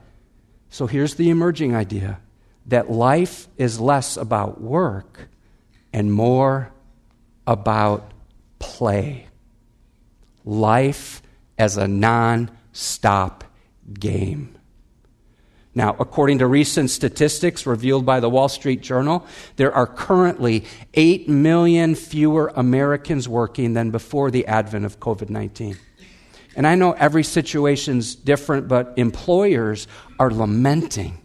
So 0.69 0.87
here's 0.87 1.15
the 1.15 1.29
emerging 1.29 1.75
idea 1.75 2.19
that 2.67 2.91
life 2.91 3.47
is 3.57 3.79
less 3.79 4.17
about 4.17 4.61
work 4.61 5.27
and 5.91 6.11
more 6.11 6.71
about 7.47 8.11
play. 8.59 9.27
Life 10.45 11.21
as 11.57 11.77
a 11.77 11.87
non 11.87 12.49
stop 12.71 13.43
game. 13.93 14.57
Now, 15.73 15.95
according 15.99 16.39
to 16.39 16.47
recent 16.47 16.89
statistics 16.89 17.65
revealed 17.65 18.05
by 18.05 18.19
the 18.19 18.29
Wall 18.29 18.49
Street 18.49 18.81
Journal, 18.81 19.25
there 19.55 19.73
are 19.73 19.87
currently 19.87 20.65
8 20.95 21.29
million 21.29 21.95
fewer 21.95 22.51
Americans 22.55 23.29
working 23.29 23.73
than 23.73 23.89
before 23.89 24.31
the 24.31 24.45
advent 24.47 24.85
of 24.85 24.99
COVID 24.99 25.29
19. 25.29 25.77
And 26.57 26.67
I 26.67 26.75
know 26.75 26.91
every 26.91 27.23
situation's 27.23 28.15
different, 28.15 28.67
but 28.67 28.93
employers 28.97 29.87
are 30.19 30.29
lamenting 30.29 31.17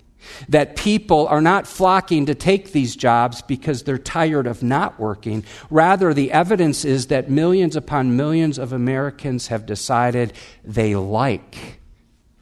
that 0.49 0.77
people 0.77 1.27
are 1.29 1.41
not 1.41 1.67
flocking 1.67 2.27
to 2.27 2.35
take 2.35 2.73
these 2.73 2.95
jobs 2.95 3.43
because 3.43 3.83
they're 3.83 3.99
tired 3.99 4.47
of 4.47 4.63
not 4.63 4.99
working. 4.99 5.45
Rather, 5.71 6.15
the 6.15 6.31
evidence 6.33 6.85
is 6.85 7.09
that 7.09 7.31
millions 7.31 7.77
upon 7.77 8.17
millions 8.17 8.59
of 8.59 8.73
Americans 8.73 9.49
have 9.49 9.67
decided 9.67 10.33
they 10.65 10.95
like 10.95 11.81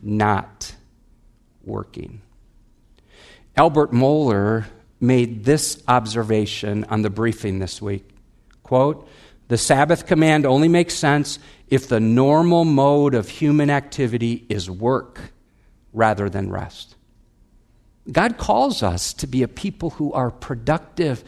not 0.02 0.73
working. 1.66 2.22
Albert 3.56 3.92
Mohler 3.92 4.66
made 5.00 5.44
this 5.44 5.82
observation 5.86 6.84
on 6.84 7.02
the 7.02 7.10
briefing 7.10 7.58
this 7.58 7.80
week. 7.80 8.08
Quote, 8.62 9.08
the 9.48 9.58
Sabbath 9.58 10.06
command 10.06 10.46
only 10.46 10.68
makes 10.68 10.94
sense 10.94 11.38
if 11.68 11.88
the 11.88 12.00
normal 12.00 12.64
mode 12.64 13.14
of 13.14 13.28
human 13.28 13.70
activity 13.70 14.46
is 14.48 14.70
work 14.70 15.20
rather 15.92 16.30
than 16.30 16.50
rest. 16.50 16.96
God 18.10 18.38
calls 18.38 18.82
us 18.82 19.12
to 19.14 19.26
be 19.26 19.42
a 19.42 19.48
people 19.48 19.90
who 19.90 20.12
are 20.12 20.30
productive 20.30 21.24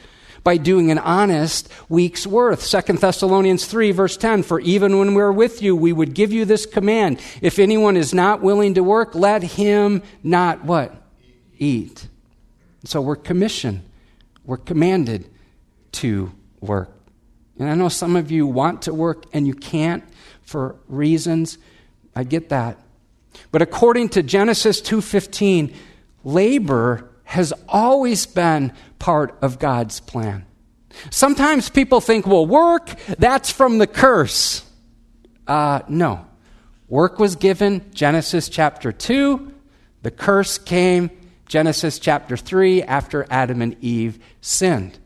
by 0.47 0.57
doing 0.57 0.93
an 0.93 0.99
honest 0.99 1.69
week's 1.89 2.25
worth. 2.25 2.71
2 2.71 2.93
Thessalonians 2.99 3.67
3, 3.67 3.91
verse 3.91 4.17
10 4.17 4.45
For 4.45 4.61
even 4.61 4.97
when 4.97 5.15
we're 5.15 5.33
with 5.33 5.61
you, 5.61 5.75
we 5.75 5.93
would 5.93 6.15
give 6.15 6.33
you 6.33 6.45
this 6.45 6.67
command. 6.67 7.21
If 7.43 7.59
anyone 7.59 7.97
is 7.97 8.15
not 8.15 8.43
willing 8.43 8.75
to 8.75 8.85
work, 8.85 9.17
let 9.17 9.43
him 9.43 10.05
not 10.23 10.63
what? 10.63 11.03
Eat. 11.59 12.07
So 12.85 13.01
we're 13.01 13.17
commissioned, 13.17 13.83
we're 14.45 14.59
commanded 14.59 15.29
to 15.93 16.31
work. 16.61 16.93
And 17.59 17.69
I 17.69 17.75
know 17.75 17.89
some 17.89 18.15
of 18.15 18.31
you 18.31 18.47
want 18.47 18.83
to 18.83 18.95
work 18.95 19.25
and 19.33 19.49
you 19.49 19.55
can't 19.55 20.05
for 20.43 20.77
reasons. 20.87 21.59
I 22.15 22.23
get 22.23 22.51
that. 22.51 22.79
But 23.51 23.63
according 23.63 24.11
to 24.11 24.23
Genesis 24.23 24.81
2:15, 24.81 25.75
labor 26.23 27.11
has 27.27 27.53
always 27.69 28.25
been 28.25 28.73
part 28.99 29.37
of 29.43 29.59
God's 29.59 30.01
plan. 30.01 30.47
Sometimes 31.11 31.69
people 31.69 32.01
think, 32.01 32.27
well, 32.27 32.47
work, 32.47 32.89
that's 33.19 33.51
from 33.51 33.79
the 33.79 33.87
curse. 33.87 34.65
Uh, 35.47 35.81
no. 35.89 36.25
Work 36.89 37.19
was 37.19 37.37
given, 37.37 37.91
Genesis 37.93 38.49
chapter 38.49 38.93
2. 38.93 39.53
The 40.03 40.11
curse 40.13 40.57
came, 40.57 41.11
Genesis 41.47 41.99
chapter 41.99 42.37
3, 42.37 42.83
after 42.85 43.27
Adam 43.29 43.61
and 43.61 43.77
Eve 43.83 44.19
sinned. 44.41 44.99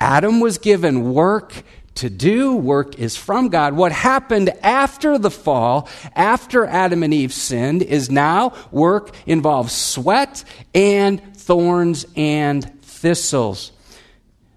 Adam 0.00 0.38
was 0.38 0.58
given 0.58 1.12
work 1.12 1.64
to 1.96 2.10
do. 2.10 2.54
Work 2.56 2.98
is 2.98 3.16
from 3.16 3.48
God. 3.48 3.74
What 3.74 3.92
happened 3.92 4.50
after 4.62 5.18
the 5.18 5.30
fall, 5.30 5.88
after 6.14 6.64
Adam 6.66 7.02
and 7.02 7.12
Eve 7.12 7.32
sinned, 7.32 7.82
is 7.82 8.10
now 8.10 8.54
work 8.70 9.14
involves 9.26 9.72
sweat 9.72 10.44
and 10.74 11.36
thorns 11.36 12.06
and 12.16 12.80
thistles. 12.82 13.72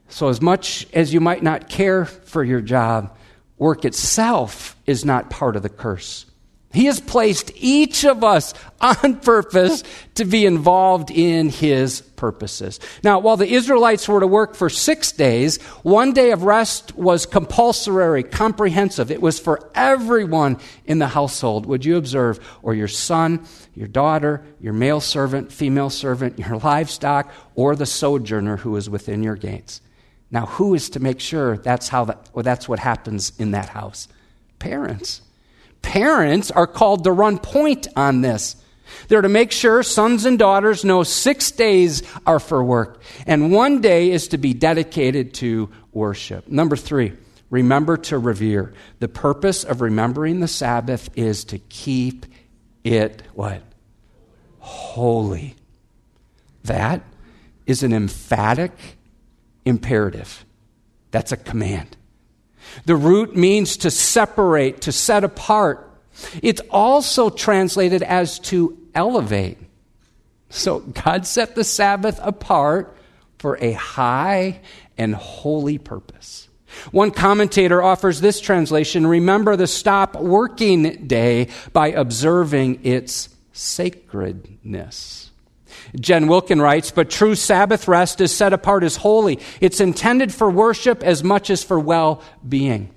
So, 0.10 0.30
as 0.30 0.41
much 0.41 0.88
as 0.93 1.13
you 1.13 1.19
might 1.19 1.43
not 1.43 1.69
care 1.69 2.06
for 2.06 2.43
your 2.43 2.62
job, 2.62 3.15
work 3.58 3.84
itself 3.84 4.76
is 4.86 5.04
not 5.04 5.30
part 5.30 5.56
of 5.56 5.63
the 5.63 5.69
curse. 5.69 6.27
He 6.78 6.86
has 6.86 7.00
placed 7.00 7.52
each 7.56 8.06
of 8.06 8.24
us 8.24 8.54
on 8.82 9.20
purpose 9.22 9.84
to 10.13 10.26
be 10.26 10.46
involved 10.46 11.10
in 11.10 11.50
His 11.50 12.02
purposes. 12.02 12.80
Now, 13.04 13.18
while 13.18 13.36
the 13.36 13.52
Israelites 13.52 14.08
were 14.08 14.20
to 14.20 14.28
work 14.28 14.54
for 14.54 14.70
six 14.70 15.12
days, 15.12 15.60
one 15.82 16.13
day 16.13 16.30
of 16.30 16.44
rest 16.44 16.96
was 16.96 17.26
compulsory, 17.26 18.22
comprehensive. 18.22 19.10
It 19.10 19.24
was 19.24 19.40
for 19.40 19.72
everyone 19.74 20.60
in 20.86 21.00
the 21.00 21.08
household. 21.08 21.66
Would 21.66 21.84
you 21.84 21.98
observe? 21.98 22.40
Or 22.62 22.76
your 22.76 22.88
son, 22.88 23.48
your 23.74 23.88
daughter, 23.88 24.46
your 24.62 24.74
male 24.74 25.02
servant, 25.02 25.52
female 25.52 25.90
servant, 25.90 26.38
your 26.38 26.58
livestock, 26.63 27.34
or 27.56 27.76
the 27.76 27.88
sojourner 27.88 28.58
who 28.58 28.76
is 28.76 28.88
within 28.88 29.24
your 29.24 29.36
gates. 29.36 29.82
Now, 30.30 30.46
who 30.46 30.76
is 30.76 30.92
to 30.92 31.00
make 31.00 31.22
sure 31.22 31.58
that's, 31.58 31.88
how 31.88 32.06
that, 32.06 32.30
or 32.34 32.44
that's 32.44 32.70
what 32.70 32.78
happens 32.78 33.34
in 33.40 33.50
that 33.52 33.70
house? 33.70 34.08
Parents. 34.60 35.24
Parents 35.82 36.52
are 36.52 36.68
called 36.68 37.04
to 37.04 37.12
run 37.12 37.38
point 37.38 37.88
on 37.96 38.22
this. 38.22 38.56
They're 39.08 39.22
to 39.22 39.30
make 39.30 39.52
sure 39.52 39.84
sons 39.84 40.26
and 40.26 40.40
daughters 40.40 40.84
know 40.84 41.04
six 41.04 41.52
days 41.52 42.04
are 42.26 42.40
for 42.40 42.63
work, 42.63 43.02
and 43.26 43.52
one 43.52 43.82
day 43.82 44.12
is 44.12 44.30
to 44.30 44.38
be 44.38 44.54
dedicated 44.54 45.34
to 45.36 45.70
worship. 45.92 46.48
Number 46.48 46.76
three, 46.76 47.13
remember 47.50 47.98
to 47.98 48.18
revere. 48.18 48.74
The 49.00 49.08
purpose 49.08 49.63
of 49.63 49.82
remembering 49.82 50.40
the 50.40 50.48
Sabbath 50.48 51.10
is 51.16 51.46
to 51.46 51.58
keep 51.58 52.26
it 52.84 53.24
what? 53.34 53.62
Holy. 54.60 55.56
That 56.63 57.02
is 57.66 57.84
an 57.84 57.94
emphatic 57.94 58.72
imperative. 59.66 60.46
That's 61.12 61.32
a 61.32 61.38
command. 61.38 61.96
The 62.86 62.96
root 62.96 63.36
means 63.36 63.78
to 63.78 63.92
separate, 63.92 64.82
to 64.82 64.92
set 64.92 65.24
apart. 65.24 65.84
It's 66.42 66.62
also 66.72 67.30
translated 67.30 68.04
as 68.04 68.40
to 68.40 68.78
elevate. 68.96 69.58
So 70.50 70.80
God 70.80 71.28
set 71.28 71.56
the 71.56 71.63
Sabbath 71.63 72.20
apart 72.22 72.96
for 73.38 73.58
a 73.62 73.74
high 73.74 74.62
and 74.98 75.13
holy 75.13 75.78
purpose. 75.78 76.48
One 76.92 77.12
commentator 77.12 77.82
offers 77.82 78.22
this 78.22 78.40
translation 78.40 79.08
Remember 79.08 79.56
the 79.56 79.68
stop 79.68 80.16
working 80.16 81.08
day 81.08 81.50
by 81.74 81.90
observing 81.90 82.86
its 82.86 83.30
sacredness. 83.54 85.27
Jen 86.00 86.28
Wilkin 86.28 86.62
writes, 86.62 86.91
but 86.91 87.10
true 87.10 87.36
Sabbath 87.36 87.88
rest 87.88 88.21
is 88.21 88.36
set 88.36 88.54
apart 88.54 88.84
as 88.84 88.97
holy. 88.97 89.39
It's 89.62 89.80
intended 89.80 90.34
for 90.34 90.50
worship 90.50 91.04
as 91.04 91.23
much 91.23 91.50
as 91.50 91.63
for 91.63 91.80
well 91.80 92.21
being. 92.47 92.93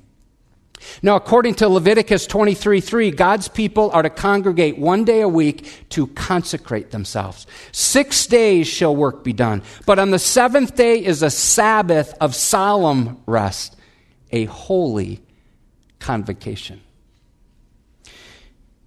Now, 1.02 1.16
according 1.16 1.56
to 1.56 1.68
Leviticus 1.68 2.26
23 2.26 2.80
3, 2.80 3.10
God's 3.10 3.48
people 3.48 3.90
are 3.90 4.02
to 4.02 4.10
congregate 4.10 4.78
one 4.78 5.04
day 5.04 5.20
a 5.20 5.28
week 5.28 5.88
to 5.90 6.06
consecrate 6.08 6.90
themselves. 6.90 7.46
Six 7.72 8.26
days 8.26 8.66
shall 8.66 8.96
work 8.96 9.22
be 9.22 9.32
done. 9.32 9.62
But 9.86 9.98
on 9.98 10.10
the 10.10 10.18
seventh 10.18 10.76
day 10.76 11.04
is 11.04 11.22
a 11.22 11.30
Sabbath 11.30 12.14
of 12.20 12.34
solemn 12.34 13.22
rest, 13.26 13.76
a 14.32 14.46
holy 14.46 15.20
convocation. 15.98 16.80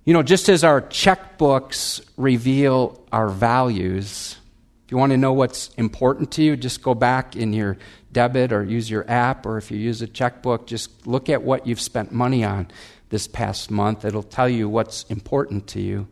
You 0.05 0.13
know, 0.13 0.23
just 0.23 0.49
as 0.49 0.65
our 0.65 0.81
checkbooks 0.81 2.05
reveal 2.17 3.01
our 3.11 3.29
values, 3.29 4.37
if 4.85 4.91
you 4.91 4.97
want 4.97 5.11
to 5.11 5.17
know 5.17 5.31
what's 5.31 5.69
important 5.75 6.31
to 6.31 6.43
you, 6.43 6.57
just 6.57 6.83
go 6.83 6.93
back 6.93 7.37
in 7.37 7.53
your 7.53 7.77
debit 8.11 8.51
or 8.51 8.63
use 8.63 8.89
your 8.89 9.09
app, 9.09 9.45
or 9.45 9.57
if 9.57 9.71
you 9.71 9.77
use 9.77 10.01
a 10.01 10.07
checkbook, 10.07 10.67
just 10.67 11.07
look 11.07 11.29
at 11.29 11.41
what 11.41 11.65
you've 11.65 11.79
spent 11.79 12.11
money 12.11 12.43
on 12.43 12.67
this 13.09 13.27
past 13.27 13.71
month. 13.71 14.03
It'll 14.03 14.23
tell 14.23 14.49
you 14.49 14.67
what's 14.67 15.03
important 15.03 15.67
to 15.67 15.81
you. 15.81 16.07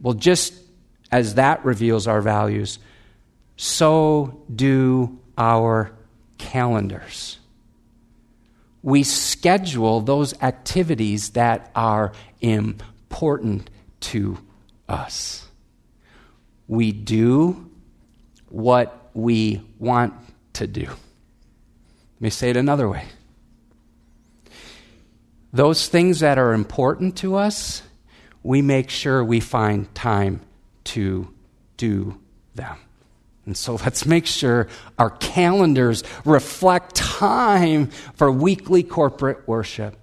Well, 0.00 0.14
just 0.14 0.54
as 1.10 1.34
that 1.34 1.64
reveals 1.64 2.06
our 2.06 2.20
values, 2.20 2.78
so 3.56 4.42
do 4.54 5.18
our 5.36 5.92
calendars. 6.38 7.38
We 8.84 9.02
schedule 9.02 10.02
those 10.02 10.34
activities 10.42 11.30
that 11.30 11.70
are 11.74 12.12
important 12.42 13.70
to 14.00 14.36
us. 14.86 15.48
We 16.68 16.92
do 16.92 17.70
what 18.50 19.08
we 19.14 19.62
want 19.78 20.12
to 20.52 20.66
do. 20.66 20.82
Let 20.82 22.20
me 22.20 22.28
say 22.28 22.50
it 22.50 22.58
another 22.58 22.86
way. 22.86 23.06
Those 25.50 25.88
things 25.88 26.20
that 26.20 26.36
are 26.36 26.52
important 26.52 27.16
to 27.18 27.36
us, 27.36 27.82
we 28.42 28.60
make 28.60 28.90
sure 28.90 29.24
we 29.24 29.40
find 29.40 29.94
time 29.94 30.42
to 30.84 31.32
do 31.78 32.20
them. 32.54 32.76
And 33.46 33.56
so 33.56 33.74
let's 33.74 34.06
make 34.06 34.26
sure 34.26 34.68
our 34.98 35.10
calendars 35.10 36.02
reflect 36.24 36.94
time 36.94 37.88
for 38.14 38.30
weekly 38.30 38.82
corporate 38.82 39.46
worship. 39.46 39.96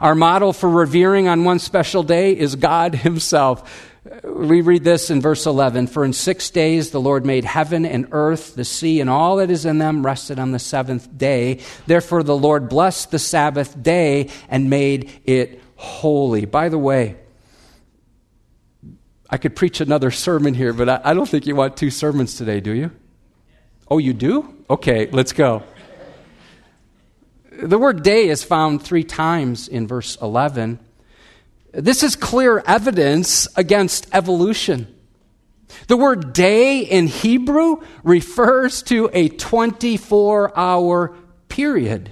Our 0.00 0.14
model 0.14 0.52
for 0.52 0.68
revering 0.68 1.28
on 1.28 1.44
one 1.44 1.58
special 1.58 2.02
day 2.02 2.36
is 2.36 2.56
God 2.56 2.94
Himself. 2.94 3.88
We 4.24 4.62
read 4.62 4.84
this 4.84 5.10
in 5.10 5.20
verse 5.20 5.44
11 5.44 5.88
For 5.88 6.04
in 6.04 6.12
six 6.12 6.50
days 6.50 6.90
the 6.90 7.00
Lord 7.00 7.26
made 7.26 7.44
heaven 7.44 7.84
and 7.84 8.08
earth, 8.12 8.54
the 8.54 8.64
sea, 8.64 9.00
and 9.00 9.10
all 9.10 9.36
that 9.36 9.50
is 9.50 9.66
in 9.66 9.78
them 9.78 10.04
rested 10.04 10.38
on 10.38 10.52
the 10.52 10.58
seventh 10.58 11.16
day. 11.16 11.60
Therefore 11.86 12.22
the 12.22 12.36
Lord 12.36 12.68
blessed 12.68 13.10
the 13.10 13.18
Sabbath 13.18 13.80
day 13.80 14.30
and 14.48 14.70
made 14.70 15.10
it 15.24 15.60
holy. 15.76 16.46
By 16.46 16.68
the 16.70 16.78
way, 16.78 17.16
I 19.30 19.36
could 19.36 19.54
preach 19.54 19.80
another 19.80 20.10
sermon 20.10 20.54
here, 20.54 20.72
but 20.72 20.88
I, 20.88 21.00
I 21.04 21.14
don't 21.14 21.28
think 21.28 21.46
you 21.46 21.54
want 21.54 21.76
two 21.76 21.90
sermons 21.90 22.36
today, 22.36 22.60
do 22.60 22.72
you? 22.72 22.90
Oh, 23.90 23.98
you 23.98 24.12
do? 24.12 24.54
Okay, 24.70 25.08
let's 25.10 25.32
go. 25.32 25.62
The 27.50 27.78
word 27.78 28.02
day 28.02 28.28
is 28.28 28.44
found 28.44 28.82
three 28.82 29.04
times 29.04 29.68
in 29.68 29.86
verse 29.86 30.16
11. 30.22 30.78
This 31.72 32.02
is 32.02 32.16
clear 32.16 32.62
evidence 32.66 33.48
against 33.56 34.06
evolution. 34.14 34.94
The 35.88 35.96
word 35.96 36.32
day 36.32 36.80
in 36.80 37.06
Hebrew 37.08 37.82
refers 38.02 38.82
to 38.84 39.10
a 39.12 39.28
24 39.28 40.58
hour 40.58 41.16
period. 41.48 42.10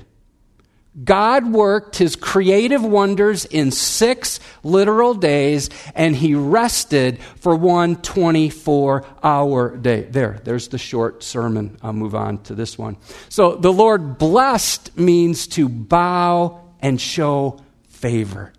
God 1.04 1.52
worked 1.52 1.96
his 1.96 2.16
creative 2.16 2.82
wonders 2.82 3.44
in 3.44 3.70
six 3.70 4.40
literal 4.62 5.12
days, 5.12 5.68
and 5.94 6.16
he 6.16 6.34
rested 6.34 7.20
for 7.36 7.54
one 7.54 7.96
24 7.96 9.04
hour 9.22 9.76
day. 9.76 10.02
There, 10.02 10.40
there's 10.44 10.68
the 10.68 10.78
short 10.78 11.22
sermon. 11.22 11.76
I'll 11.82 11.92
move 11.92 12.14
on 12.14 12.38
to 12.44 12.54
this 12.54 12.78
one. 12.78 12.96
So, 13.28 13.56
the 13.56 13.72
Lord 13.72 14.16
blessed 14.16 14.96
means 14.96 15.46
to 15.48 15.68
bow 15.68 16.62
and 16.80 16.98
show 16.98 17.60
favor. 17.88 18.52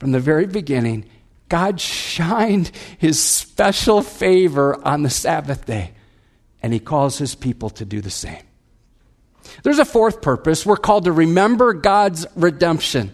From 0.00 0.10
the 0.12 0.20
very 0.20 0.46
beginning, 0.46 1.04
God 1.48 1.80
shined 1.80 2.70
his 2.98 3.22
special 3.22 4.02
favor 4.02 4.84
on 4.86 5.02
the 5.02 5.10
Sabbath 5.10 5.66
day, 5.66 5.92
and 6.62 6.72
he 6.72 6.80
calls 6.80 7.18
his 7.18 7.34
people 7.34 7.70
to 7.70 7.84
do 7.84 8.00
the 8.00 8.10
same. 8.10 8.42
There's 9.62 9.78
a 9.78 9.84
fourth 9.84 10.22
purpose. 10.22 10.64
We're 10.64 10.76
called 10.76 11.04
to 11.04 11.12
remember 11.12 11.72
God's 11.72 12.26
redemption. 12.36 13.12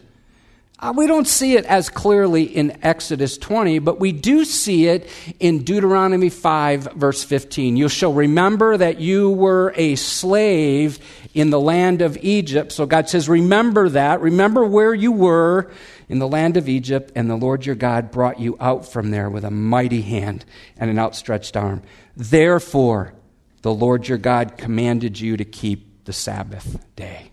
Uh, 0.85 0.93
we 0.95 1.07
don't 1.07 1.27
see 1.27 1.57
it 1.57 1.65
as 1.65 1.89
clearly 1.89 2.43
in 2.43 2.77
Exodus 2.85 3.39
20, 3.39 3.79
but 3.79 3.99
we 3.99 4.13
do 4.13 4.45
see 4.45 4.87
it 4.87 5.09
in 5.41 5.63
Deuteronomy 5.63 6.29
5, 6.29 6.93
verse 6.95 7.25
15. 7.25 7.77
You 7.77 7.89
shall 7.89 8.13
remember 8.13 8.77
that 8.77 9.01
you 9.01 9.31
were 9.31 9.73
a 9.77 9.95
slave 9.95 10.99
in 11.33 11.49
the 11.49 11.61
land 11.61 12.03
of 12.03 12.19
Egypt. 12.21 12.71
So 12.73 12.85
God 12.85 13.09
says, 13.09 13.29
Remember 13.31 13.89
that. 13.89 14.21
Remember 14.21 14.65
where 14.67 14.93
you 14.93 15.13
were 15.13 15.71
in 16.09 16.19
the 16.19 16.29
land 16.29 16.59
of 16.59 16.69
Egypt, 16.69 17.13
and 17.15 17.31
the 17.31 17.37
Lord 17.37 17.65
your 17.65 17.77
God 17.77 18.11
brought 18.11 18.39
you 18.39 18.57
out 18.61 18.85
from 18.85 19.11
there 19.11 19.31
with 19.31 19.45
a 19.45 19.51
mighty 19.51 20.03
hand 20.03 20.45
and 20.77 20.91
an 20.91 20.99
outstretched 20.99 21.57
arm. 21.57 21.83
Therefore, 22.15 23.15
the 23.63 23.73
Lord 23.73 24.07
your 24.07 24.19
God 24.19 24.59
commanded 24.59 25.19
you 25.19 25.39
to 25.39 25.45
keep 25.47 25.94
the 26.05 26.13
Sabbath 26.13 26.85
day. 26.97 27.31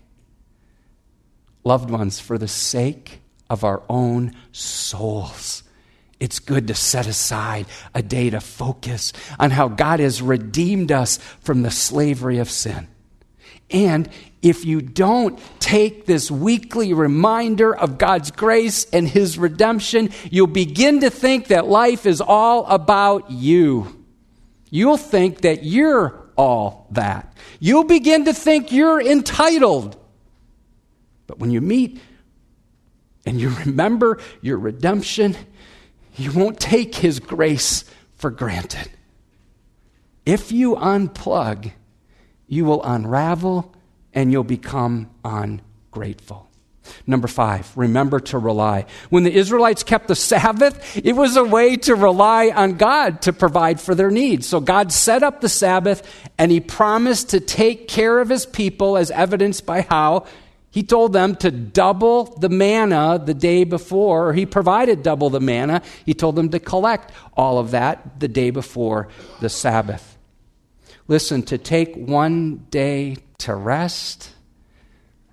Loved 1.64 1.90
ones, 1.90 2.18
for 2.18 2.38
the 2.38 2.48
sake 2.48 3.20
of 3.48 3.64
our 3.64 3.82
own 3.88 4.34
souls, 4.50 5.62
it's 6.18 6.38
good 6.38 6.68
to 6.68 6.74
set 6.74 7.06
aside 7.06 7.66
a 7.94 8.02
day 8.02 8.30
to 8.30 8.40
focus 8.40 9.12
on 9.38 9.50
how 9.50 9.68
God 9.68 10.00
has 10.00 10.22
redeemed 10.22 10.92
us 10.92 11.18
from 11.40 11.62
the 11.62 11.70
slavery 11.70 12.38
of 12.38 12.48
sin. 12.48 12.86
And 13.70 14.08
if 14.40 14.64
you 14.64 14.80
don't 14.80 15.38
take 15.60 16.06
this 16.06 16.30
weekly 16.30 16.92
reminder 16.92 17.74
of 17.74 17.98
God's 17.98 18.30
grace 18.30 18.86
and 18.92 19.08
His 19.08 19.38
redemption, 19.38 20.10
you'll 20.30 20.46
begin 20.46 21.00
to 21.00 21.10
think 21.10 21.48
that 21.48 21.66
life 21.66 22.06
is 22.06 22.20
all 22.20 22.66
about 22.66 23.30
you. 23.30 24.04
You'll 24.70 24.96
think 24.96 25.42
that 25.42 25.64
you're 25.64 26.21
all 26.42 26.88
that. 26.90 27.32
You'll 27.60 27.84
begin 27.84 28.24
to 28.24 28.34
think 28.34 28.72
you're 28.72 29.00
entitled. 29.00 29.96
But 31.28 31.38
when 31.38 31.52
you 31.52 31.60
meet 31.60 32.00
and 33.24 33.40
you 33.40 33.50
remember 33.50 34.18
your 34.40 34.58
redemption, 34.58 35.36
you 36.16 36.32
won't 36.32 36.58
take 36.58 36.96
His 36.96 37.20
grace 37.20 37.84
for 38.16 38.30
granted. 38.30 38.90
If 40.26 40.50
you 40.50 40.74
unplug, 40.74 41.70
you 42.48 42.64
will 42.64 42.82
unravel 42.82 43.72
and 44.12 44.32
you'll 44.32 44.42
become 44.42 45.10
ungrateful. 45.24 46.48
Number 47.06 47.28
five, 47.28 47.70
remember 47.76 48.20
to 48.20 48.38
rely. 48.38 48.86
When 49.10 49.24
the 49.24 49.32
Israelites 49.32 49.82
kept 49.82 50.08
the 50.08 50.14
Sabbath, 50.14 50.96
it 50.96 51.14
was 51.14 51.36
a 51.36 51.44
way 51.44 51.76
to 51.76 51.94
rely 51.94 52.50
on 52.50 52.74
God 52.74 53.22
to 53.22 53.32
provide 53.32 53.80
for 53.80 53.94
their 53.94 54.10
needs. 54.10 54.46
So 54.46 54.60
God 54.60 54.92
set 54.92 55.22
up 55.22 55.40
the 55.40 55.48
Sabbath 55.48 56.02
and 56.38 56.50
He 56.50 56.60
promised 56.60 57.30
to 57.30 57.40
take 57.40 57.88
care 57.88 58.20
of 58.20 58.28
His 58.28 58.46
people, 58.46 58.96
as 58.96 59.10
evidenced 59.10 59.64
by 59.64 59.82
how 59.82 60.26
He 60.70 60.82
told 60.82 61.12
them 61.12 61.36
to 61.36 61.50
double 61.50 62.24
the 62.24 62.48
manna 62.48 63.20
the 63.24 63.34
day 63.34 63.64
before, 63.64 64.28
or 64.28 64.32
He 64.32 64.46
provided 64.46 65.02
double 65.02 65.30
the 65.30 65.40
manna. 65.40 65.82
He 66.04 66.14
told 66.14 66.36
them 66.36 66.50
to 66.50 66.58
collect 66.58 67.12
all 67.36 67.58
of 67.58 67.72
that 67.72 68.20
the 68.20 68.28
day 68.28 68.50
before 68.50 69.08
the 69.40 69.48
Sabbath. 69.48 70.18
Listen, 71.08 71.42
to 71.44 71.58
take 71.58 71.94
one 71.94 72.66
day 72.70 73.16
to 73.38 73.54
rest 73.54 74.30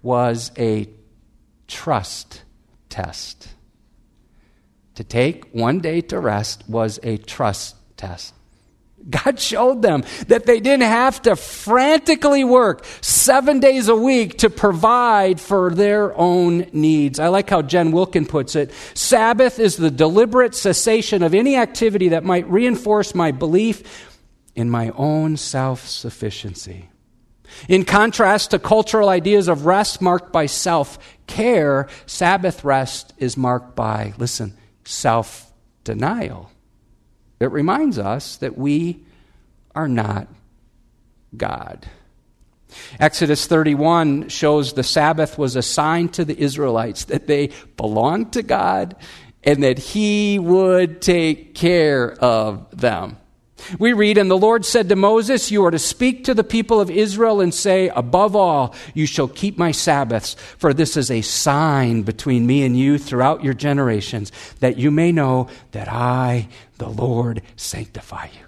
was 0.02 0.52
a 0.58 0.90
trust 1.69 2.43
test. 2.89 3.47
To 4.95 5.03
take 5.05 5.49
one 5.53 5.79
day 5.79 6.01
to 6.01 6.19
rest 6.19 6.65
was 6.67 6.99
a 7.03 7.17
trust 7.17 7.77
test. 7.95 8.34
God 9.10 9.39
showed 9.39 9.82
them 9.82 10.03
that 10.27 10.45
they 10.45 10.60
didn't 10.60 10.84
have 10.84 11.21
to 11.21 11.38
frantically 11.38 12.43
work 12.43 12.84
seven 12.99 13.62
days 13.62 13.88
a 13.88 13.95
week 13.95 14.39
to 14.39 14.49
provide 14.49 15.39
for 15.39 15.71
their 15.71 16.13
own 16.17 16.67
needs. 16.73 17.17
I 17.17 17.29
like 17.29 17.49
how 17.49 17.62
Jen 17.62 17.91
Wilkin 17.93 18.25
puts 18.25 18.58
it 18.58 18.73
Sabbath 18.93 19.58
is 19.58 19.77
the 19.77 19.89
deliberate 19.91 20.53
cessation 20.53 21.23
of 21.23 21.34
any 21.34 21.55
activity 21.55 22.10
that 22.10 22.25
might 22.25 22.49
reinforce 22.49 23.15
my 23.15 23.32
belief 23.32 24.10
in 24.53 24.69
my 24.69 24.89
own 24.89 25.38
self 25.38 25.88
sufficiency. 25.88 26.89
In 27.68 27.86
contrast 27.86 28.52
to 28.52 28.60
cultural 28.60 29.10
ideas 29.10 29.48
of 29.48 29.66
rest 29.66 30.02
marked 30.02 30.32
by 30.32 30.46
self 30.46 31.00
care, 31.28 31.88
Sabbath 32.06 32.64
rest 32.64 33.14
is 33.18 33.38
marked 33.38 33.76
by, 33.76 34.14
listen, 34.18 34.56
self 34.84 35.52
denial. 35.84 36.52
It 37.40 37.52
reminds 37.52 37.98
us 37.98 38.38
that 38.38 38.58
we 38.58 39.04
are 39.76 39.88
not 39.88 40.28
God. 41.36 41.88
Exodus 43.00 43.48
31 43.48 44.30
shows 44.30 44.74
the 44.74 44.84
Sabbath 44.84 45.38
was 45.38 45.56
assigned 45.56 46.14
to 46.14 46.26
the 46.26 46.40
Israelites, 46.40 47.06
that 47.06 47.28
they 47.28 47.50
belonged 47.78 48.34
to 48.34 48.44
God 48.44 48.96
and 49.44 49.64
that 49.64 49.80
He 49.80 50.38
would 50.38 51.02
take 51.02 51.56
care 51.56 52.12
of 52.14 52.68
them. 52.78 53.18
We 53.78 53.93
read, 53.93 54.17
And 54.17 54.30
the 54.30 54.38
Lord 54.38 54.65
said 54.65 54.89
to 54.89 54.95
Moses, 54.95 55.52
You 55.52 55.65
are 55.65 55.72
to 55.72 55.80
speak 55.80 56.24
to 56.26 56.34
the 56.34 56.43
people 56.43 56.80
of 56.80 56.89
Israel 56.89 57.41
and 57.41 57.54
say, 57.54 57.89
Above 57.89 58.36
all, 58.36 58.76
you 58.93 59.06
shall 59.06 59.28
keep 59.28 59.58
my 59.58 59.72
Sabbaths, 59.72 60.36
for 60.58 60.74
this 60.74 60.98
is 60.98 61.10
a 61.12 61.22
sign 61.22 62.04
between 62.04 62.45
me 62.45 62.63
and 62.63 62.78
you 62.78 62.98
throughout 62.98 63.43
your 63.43 63.54
generations, 63.54 64.32
that 64.60 64.78
you 64.78 64.91
may 64.91 65.12
know 65.12 65.48
that 65.72 65.88
I, 65.88 66.48
the 66.78 66.89
Lord, 66.89 67.41
sanctify 67.56 68.26
you. 68.26 68.45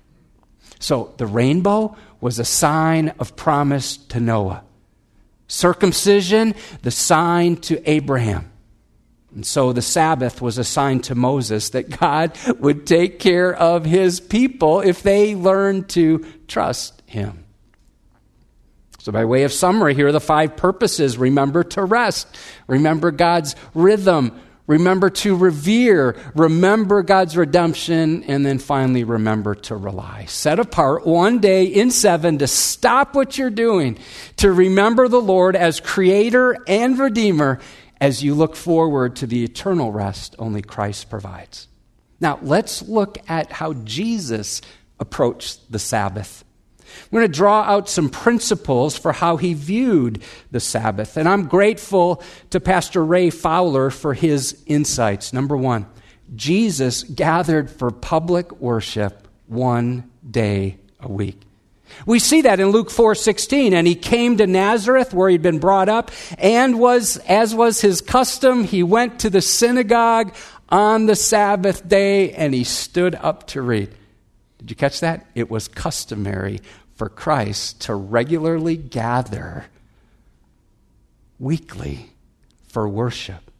So 0.79 1.13
the 1.17 1.27
rainbow 1.27 1.95
was 2.19 2.39
a 2.39 2.45
sign 2.45 3.09
of 3.19 3.35
promise 3.35 3.97
to 3.97 4.19
Noah, 4.19 4.63
circumcision, 5.47 6.55
the 6.81 6.91
sign 6.91 7.57
to 7.57 7.89
Abraham. 7.89 8.50
And 9.33 9.45
so 9.45 9.71
the 9.71 9.81
Sabbath 9.81 10.41
was 10.41 10.57
assigned 10.57 11.05
to 11.05 11.15
Moses 11.15 11.69
that 11.69 11.89
God 11.99 12.37
would 12.59 12.85
take 12.85 13.19
care 13.19 13.53
of 13.53 13.85
his 13.85 14.19
people 14.19 14.81
if 14.81 15.03
they 15.03 15.35
learned 15.35 15.89
to 15.89 16.25
trust 16.47 17.01
him. 17.05 17.45
So, 18.99 19.11
by 19.11 19.25
way 19.25 19.43
of 19.43 19.51
summary, 19.51 19.95
here 19.95 20.07
are 20.07 20.11
the 20.11 20.19
five 20.19 20.55
purposes. 20.55 21.17
Remember 21.17 21.63
to 21.63 21.83
rest, 21.83 22.27
remember 22.67 23.09
God's 23.09 23.55
rhythm, 23.73 24.39
remember 24.67 25.09
to 25.09 25.35
revere, 25.35 26.15
remember 26.35 27.01
God's 27.01 27.35
redemption, 27.35 28.23
and 28.25 28.45
then 28.45 28.59
finally 28.59 29.03
remember 29.03 29.55
to 29.55 29.75
rely. 29.75 30.25
Set 30.25 30.59
apart 30.59 31.07
one 31.07 31.39
day 31.39 31.65
in 31.65 31.89
seven 31.89 32.37
to 32.37 32.47
stop 32.47 33.15
what 33.15 33.39
you're 33.39 33.49
doing, 33.49 33.97
to 34.37 34.51
remember 34.51 35.07
the 35.07 35.21
Lord 35.21 35.55
as 35.55 35.79
creator 35.79 36.55
and 36.67 36.99
redeemer 36.99 37.59
as 38.01 38.23
you 38.23 38.33
look 38.33 38.55
forward 38.55 39.15
to 39.17 39.27
the 39.27 39.43
eternal 39.43 39.91
rest 39.91 40.35
only 40.39 40.63
Christ 40.63 41.09
provides. 41.09 41.67
Now, 42.19 42.39
let's 42.41 42.81
look 42.81 43.19
at 43.29 43.51
how 43.51 43.73
Jesus 43.73 44.61
approached 44.99 45.71
the 45.71 45.79
Sabbath. 45.79 46.43
We're 47.09 47.21
going 47.21 47.31
to 47.31 47.37
draw 47.37 47.61
out 47.61 47.87
some 47.87 48.09
principles 48.09 48.97
for 48.97 49.13
how 49.13 49.37
he 49.37 49.53
viewed 49.53 50.21
the 50.49 50.59
Sabbath. 50.59 51.15
And 51.15 51.29
I'm 51.29 51.47
grateful 51.47 52.21
to 52.49 52.59
Pastor 52.59 53.05
Ray 53.05 53.29
Fowler 53.29 53.89
for 53.89 54.13
his 54.13 54.61
insights. 54.65 55.31
Number 55.31 55.55
one, 55.55 55.85
Jesus 56.35 57.03
gathered 57.03 57.69
for 57.69 57.91
public 57.91 58.51
worship 58.59 59.27
one 59.47 60.09
day 60.29 60.77
a 60.99 61.11
week. 61.11 61.39
We 62.05 62.19
see 62.19 62.41
that 62.41 62.59
in 62.59 62.69
Luke 62.69 62.89
4:16 62.89 63.73
and 63.73 63.87
he 63.87 63.95
came 63.95 64.37
to 64.37 64.47
Nazareth 64.47 65.13
where 65.13 65.29
he'd 65.29 65.41
been 65.41 65.59
brought 65.59 65.89
up 65.89 66.11
and 66.37 66.79
was 66.79 67.17
as 67.27 67.53
was 67.53 67.81
his 67.81 68.01
custom 68.01 68.63
he 68.63 68.83
went 68.83 69.19
to 69.19 69.29
the 69.29 69.41
synagogue 69.41 70.33
on 70.69 71.05
the 71.05 71.15
Sabbath 71.15 71.87
day 71.87 72.31
and 72.31 72.53
he 72.53 72.63
stood 72.63 73.15
up 73.15 73.47
to 73.47 73.61
read. 73.61 73.89
Did 74.57 74.69
you 74.69 74.75
catch 74.75 74.99
that? 74.99 75.25
It 75.35 75.49
was 75.49 75.67
customary 75.67 76.61
for 76.95 77.09
Christ 77.09 77.81
to 77.81 77.95
regularly 77.95 78.77
gather 78.77 79.65
weekly 81.39 82.11
for 82.67 82.87
worship. 82.87 83.51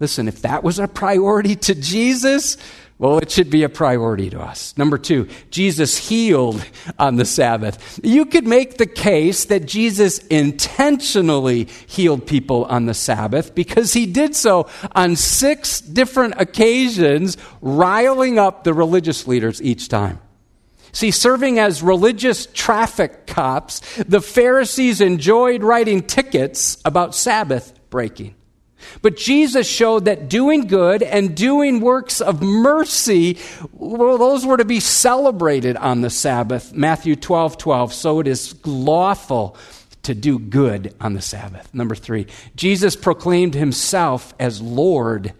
Listen, 0.00 0.26
if 0.26 0.42
that 0.42 0.64
was 0.64 0.78
a 0.78 0.88
priority 0.88 1.54
to 1.54 1.74
Jesus, 1.74 2.56
well, 2.96 3.18
it 3.18 3.30
should 3.30 3.50
be 3.50 3.64
a 3.64 3.68
priority 3.68 4.30
to 4.30 4.40
us. 4.40 4.76
Number 4.78 4.98
two, 4.98 5.28
Jesus 5.50 5.98
healed 5.98 6.64
on 6.96 7.16
the 7.16 7.24
Sabbath. 7.24 7.98
You 8.04 8.24
could 8.24 8.46
make 8.46 8.76
the 8.76 8.86
case 8.86 9.46
that 9.46 9.66
Jesus 9.66 10.18
intentionally 10.28 11.64
healed 11.86 12.24
people 12.24 12.66
on 12.66 12.86
the 12.86 12.94
Sabbath 12.94 13.52
because 13.52 13.92
he 13.92 14.06
did 14.06 14.36
so 14.36 14.68
on 14.92 15.16
six 15.16 15.80
different 15.80 16.34
occasions, 16.40 17.36
riling 17.60 18.38
up 18.38 18.62
the 18.62 18.72
religious 18.72 19.26
leaders 19.26 19.60
each 19.60 19.88
time. 19.88 20.20
See, 20.92 21.10
serving 21.10 21.58
as 21.58 21.82
religious 21.82 22.46
traffic 22.46 23.26
cops, 23.26 23.80
the 24.04 24.20
Pharisees 24.20 25.00
enjoyed 25.00 25.64
writing 25.64 26.02
tickets 26.02 26.78
about 26.84 27.16
Sabbath 27.16 27.72
breaking. 27.90 28.36
But 29.02 29.16
Jesus 29.16 29.68
showed 29.68 30.06
that 30.06 30.28
doing 30.28 30.66
good 30.66 31.02
and 31.02 31.36
doing 31.36 31.80
works 31.80 32.20
of 32.20 32.42
mercy, 32.42 33.38
well, 33.72 34.18
those 34.18 34.46
were 34.46 34.56
to 34.56 34.64
be 34.64 34.80
celebrated 34.80 35.76
on 35.76 36.00
the 36.00 36.10
Sabbath. 36.10 36.72
Matthew 36.72 37.16
12 37.16 37.58
12. 37.58 37.92
So 37.92 38.20
it 38.20 38.26
is 38.26 38.54
lawful 38.66 39.56
to 40.04 40.14
do 40.14 40.38
good 40.38 40.94
on 41.00 41.14
the 41.14 41.20
Sabbath. 41.20 41.72
Number 41.74 41.94
three, 41.94 42.26
Jesus 42.56 42.94
proclaimed 42.96 43.54
himself 43.54 44.34
as 44.38 44.60
Lord 44.60 45.32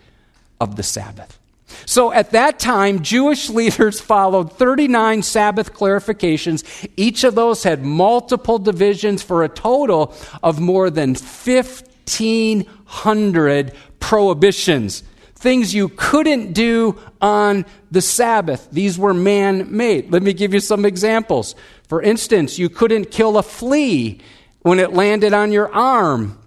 of 0.60 0.76
the 0.76 0.82
Sabbath. 0.82 1.38
So 1.86 2.12
at 2.12 2.30
that 2.30 2.58
time, 2.58 3.02
Jewish 3.02 3.48
leaders 3.60 4.00
followed 4.00 4.52
39 4.52 5.22
Sabbath 5.22 5.72
clarifications. 5.74 6.88
Each 6.96 7.24
of 7.24 7.34
those 7.34 7.62
had 7.62 7.84
multiple 7.84 8.58
divisions 8.58 9.22
for 9.22 9.44
a 9.44 9.48
total 9.48 10.14
of 10.42 10.60
more 10.60 10.90
than 10.90 11.10
1,500 11.10 12.66
100 12.94 13.72
prohibitions, 13.98 15.02
things 15.34 15.74
you 15.74 15.88
couldn't 15.88 16.52
do 16.52 16.98
on 17.20 17.66
the 17.90 18.00
Sabbath. 18.00 18.68
These 18.70 18.98
were 18.98 19.12
man 19.12 19.76
made. 19.76 20.12
Let 20.12 20.22
me 20.22 20.32
give 20.32 20.54
you 20.54 20.60
some 20.60 20.84
examples. 20.84 21.54
For 21.88 22.00
instance, 22.00 22.58
you 22.58 22.68
couldn't 22.68 23.10
kill 23.10 23.36
a 23.36 23.42
flea 23.42 24.20
when 24.60 24.78
it 24.78 24.92
landed 24.92 25.34
on 25.34 25.52
your 25.52 25.72
arm 25.74 26.38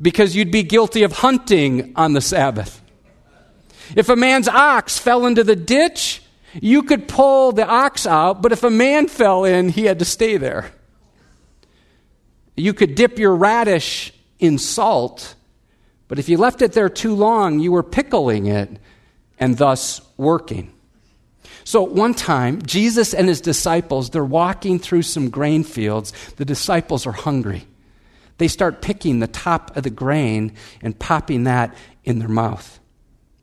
because 0.00 0.34
you'd 0.34 0.50
be 0.50 0.62
guilty 0.62 1.02
of 1.02 1.12
hunting 1.12 1.92
on 1.96 2.12
the 2.12 2.20
Sabbath. 2.20 2.80
If 3.96 4.08
a 4.08 4.16
man's 4.16 4.48
ox 4.48 4.98
fell 4.98 5.26
into 5.26 5.44
the 5.44 5.56
ditch, 5.56 6.22
you 6.54 6.82
could 6.82 7.08
pull 7.08 7.52
the 7.52 7.66
ox 7.66 8.06
out, 8.06 8.40
but 8.42 8.52
if 8.52 8.64
a 8.64 8.70
man 8.70 9.08
fell 9.08 9.44
in, 9.44 9.68
he 9.68 9.84
had 9.84 9.98
to 9.98 10.04
stay 10.04 10.36
there. 10.36 10.70
You 12.56 12.74
could 12.74 12.94
dip 12.94 13.18
your 13.18 13.34
radish 13.34 14.12
in 14.38 14.58
salt 14.58 15.34
but 16.10 16.18
if 16.18 16.28
you 16.28 16.38
left 16.38 16.60
it 16.60 16.72
there 16.72 16.88
too 16.88 17.14
long, 17.14 17.60
you 17.60 17.70
were 17.70 17.84
pickling 17.84 18.46
it 18.46 18.80
and 19.38 19.56
thus 19.56 20.00
working. 20.16 20.72
So 21.62 21.84
one 21.84 22.14
time, 22.14 22.62
Jesus 22.62 23.14
and 23.14 23.28
his 23.28 23.40
disciples, 23.40 24.10
they're 24.10 24.24
walking 24.24 24.80
through 24.80 25.02
some 25.02 25.30
grain 25.30 25.62
fields. 25.62 26.12
The 26.34 26.44
disciples 26.44 27.06
are 27.06 27.12
hungry. 27.12 27.64
They 28.38 28.48
start 28.48 28.82
picking 28.82 29.20
the 29.20 29.28
top 29.28 29.76
of 29.76 29.84
the 29.84 29.90
grain 29.90 30.54
and 30.82 30.98
popping 30.98 31.44
that 31.44 31.76
in 32.02 32.18
their 32.18 32.28
mouth. 32.28 32.80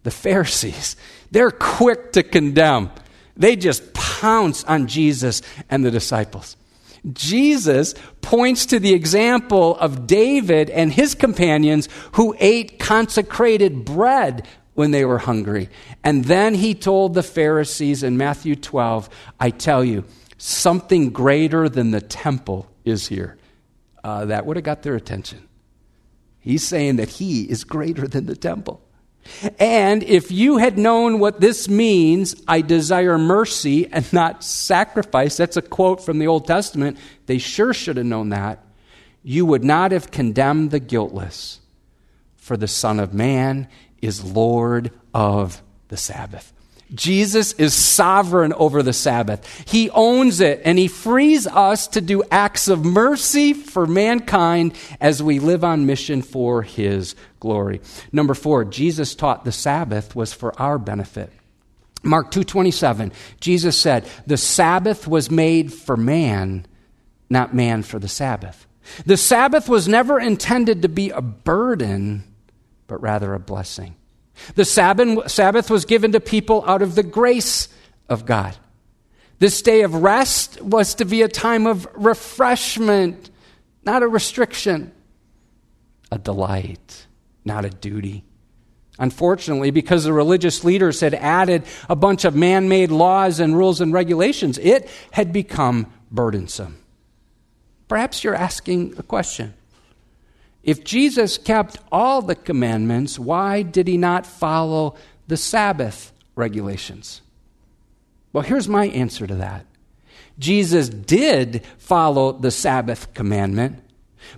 The 0.03 0.11
Pharisees, 0.11 0.97
they're 1.31 1.51
quick 1.51 2.11
to 2.11 2.21
condemn. 2.21 2.91
They 3.37 3.55
just 3.55 3.93
pounce 3.93 4.65
on 4.65 4.87
Jesus 4.87 5.41
and 5.69 5.85
the 5.85 5.91
disciples. 5.91 6.57
Jesus 7.13 7.93
points 8.21 8.65
to 8.67 8.79
the 8.79 8.93
example 8.93 9.77
of 9.77 10.07
David 10.07 10.69
and 10.69 10.91
his 10.91 11.15
companions 11.15 11.89
who 12.13 12.35
ate 12.39 12.79
consecrated 12.79 13.85
bread 13.85 14.47
when 14.73 14.91
they 14.91 15.05
were 15.05 15.17
hungry. 15.17 15.69
And 16.03 16.25
then 16.25 16.53
he 16.53 16.75
told 16.75 17.13
the 17.13 17.23
Pharisees 17.23 18.03
in 18.03 18.17
Matthew 18.17 18.55
12, 18.55 19.09
I 19.39 19.49
tell 19.49 19.83
you, 19.83 20.05
something 20.37 21.09
greater 21.09 21.67
than 21.67 21.91
the 21.91 22.01
temple 22.01 22.69
is 22.85 23.07
here. 23.07 23.37
Uh, 24.03 24.25
that 24.25 24.45
would 24.45 24.55
have 24.55 24.63
got 24.63 24.83
their 24.83 24.95
attention. 24.95 25.47
He's 26.39 26.63
saying 26.63 26.97
that 26.97 27.09
he 27.09 27.43
is 27.43 27.63
greater 27.63 28.07
than 28.07 28.25
the 28.25 28.35
temple. 28.35 28.81
And 29.59 30.03
if 30.03 30.31
you 30.31 30.57
had 30.57 30.77
known 30.77 31.19
what 31.19 31.39
this 31.39 31.67
means, 31.67 32.41
I 32.47 32.61
desire 32.61 33.17
mercy 33.17 33.87
and 33.91 34.11
not 34.13 34.43
sacrifice, 34.43 35.37
that's 35.37 35.57
a 35.57 35.61
quote 35.61 36.03
from 36.03 36.19
the 36.19 36.27
Old 36.27 36.47
Testament, 36.47 36.97
they 37.25 37.37
sure 37.37 37.73
should 37.73 37.97
have 37.97 38.05
known 38.05 38.29
that, 38.29 38.63
you 39.23 39.45
would 39.45 39.63
not 39.63 39.91
have 39.91 40.11
condemned 40.11 40.71
the 40.71 40.79
guiltless, 40.79 41.59
for 42.35 42.57
the 42.57 42.67
Son 42.67 42.99
of 42.99 43.13
Man 43.13 43.67
is 44.01 44.23
Lord 44.23 44.91
of 45.13 45.61
the 45.89 45.97
Sabbath. 45.97 46.53
Jesus 46.93 47.51
is 47.53 47.73
sovereign 47.73 48.53
over 48.53 48.81
the 48.81 48.93
Sabbath. 48.93 49.69
He 49.69 49.89
owns 49.89 50.39
it, 50.39 50.61
and 50.63 50.77
He 50.77 50.87
frees 50.87 51.45
us 51.45 51.87
to 51.89 52.01
do 52.01 52.23
acts 52.31 52.69
of 52.69 52.85
mercy 52.85 53.53
for 53.53 53.85
mankind 53.85 54.73
as 55.01 55.21
we 55.21 55.39
live 55.39 55.63
on 55.63 55.85
mission 55.85 56.21
for 56.21 56.61
His 56.61 57.15
glory. 57.39 57.81
Number 58.11 58.33
four, 58.33 58.65
Jesus 58.65 59.15
taught 59.15 59.45
the 59.45 59.51
Sabbath 59.51 60.15
was 60.15 60.33
for 60.33 60.59
our 60.59 60.77
benefit. 60.77 61.31
Mark 62.03 62.31
2:27 62.31 63.11
Jesus 63.39 63.77
said 63.77 64.07
the 64.27 64.37
Sabbath 64.37 65.07
was 65.07 65.31
made 65.31 65.73
for 65.73 65.97
man 65.97 66.65
not 67.29 67.53
man 67.53 67.83
for 67.83 67.99
the 67.99 68.07
Sabbath. 68.07 68.65
The 69.05 69.17
Sabbath 69.17 69.67
was 69.67 69.87
never 69.87 70.19
intended 70.19 70.83
to 70.83 70.89
be 70.89 71.09
a 71.09 71.21
burden 71.21 72.23
but 72.87 73.01
rather 73.01 73.33
a 73.33 73.39
blessing. 73.39 73.95
The 74.55 74.65
Sabbath 74.65 75.69
was 75.69 75.85
given 75.85 76.13
to 76.13 76.19
people 76.19 76.63
out 76.65 76.81
of 76.81 76.95
the 76.95 77.03
grace 77.03 77.67
of 78.07 78.25
God. 78.25 78.55
This 79.39 79.61
day 79.61 79.81
of 79.81 79.93
rest 79.93 80.61
was 80.61 80.95
to 80.95 81.05
be 81.05 81.21
a 81.21 81.27
time 81.27 81.67
of 81.67 81.87
refreshment, 81.93 83.29
not 83.83 84.03
a 84.03 84.07
restriction, 84.07 84.91
a 86.11 86.17
delight, 86.17 87.06
not 87.47 87.65
a 87.65 87.69
duty. 87.71 88.23
Unfortunately, 88.99 89.71
because 89.71 90.03
the 90.03 90.13
religious 90.13 90.63
leaders 90.63 90.99
had 90.99 91.13
added 91.15 91.63
a 91.89 91.95
bunch 91.95 92.25
of 92.25 92.35
man 92.35 92.67
made 92.69 92.91
laws 92.91 93.39
and 93.39 93.57
rules 93.57 93.81
and 93.81 93.93
regulations, 93.93 94.57
it 94.59 94.89
had 95.11 95.33
become 95.33 95.91
burdensome. 96.11 96.77
Perhaps 97.87 98.23
you're 98.23 98.35
asking 98.35 98.95
a 98.97 99.03
question 99.03 99.53
if 100.67 100.83
Jesus 100.83 101.37
kept 101.37 101.77
all 101.93 102.21
the 102.21 102.35
commandments, 102.35 103.17
why 103.17 103.61
did 103.61 103.87
he 103.87 103.95
not 103.95 104.25
follow 104.25 104.95
the 105.27 105.37
Sabbath 105.37 106.11
regulations? 106.35 107.21
Well, 108.33 108.43
here's 108.43 108.67
my 108.67 108.87
answer 108.87 109.25
to 109.25 109.35
that 109.35 109.65
Jesus 110.37 110.89
did 110.89 111.65
follow 111.77 112.33
the 112.33 112.51
Sabbath 112.51 113.13
commandment, 113.13 113.81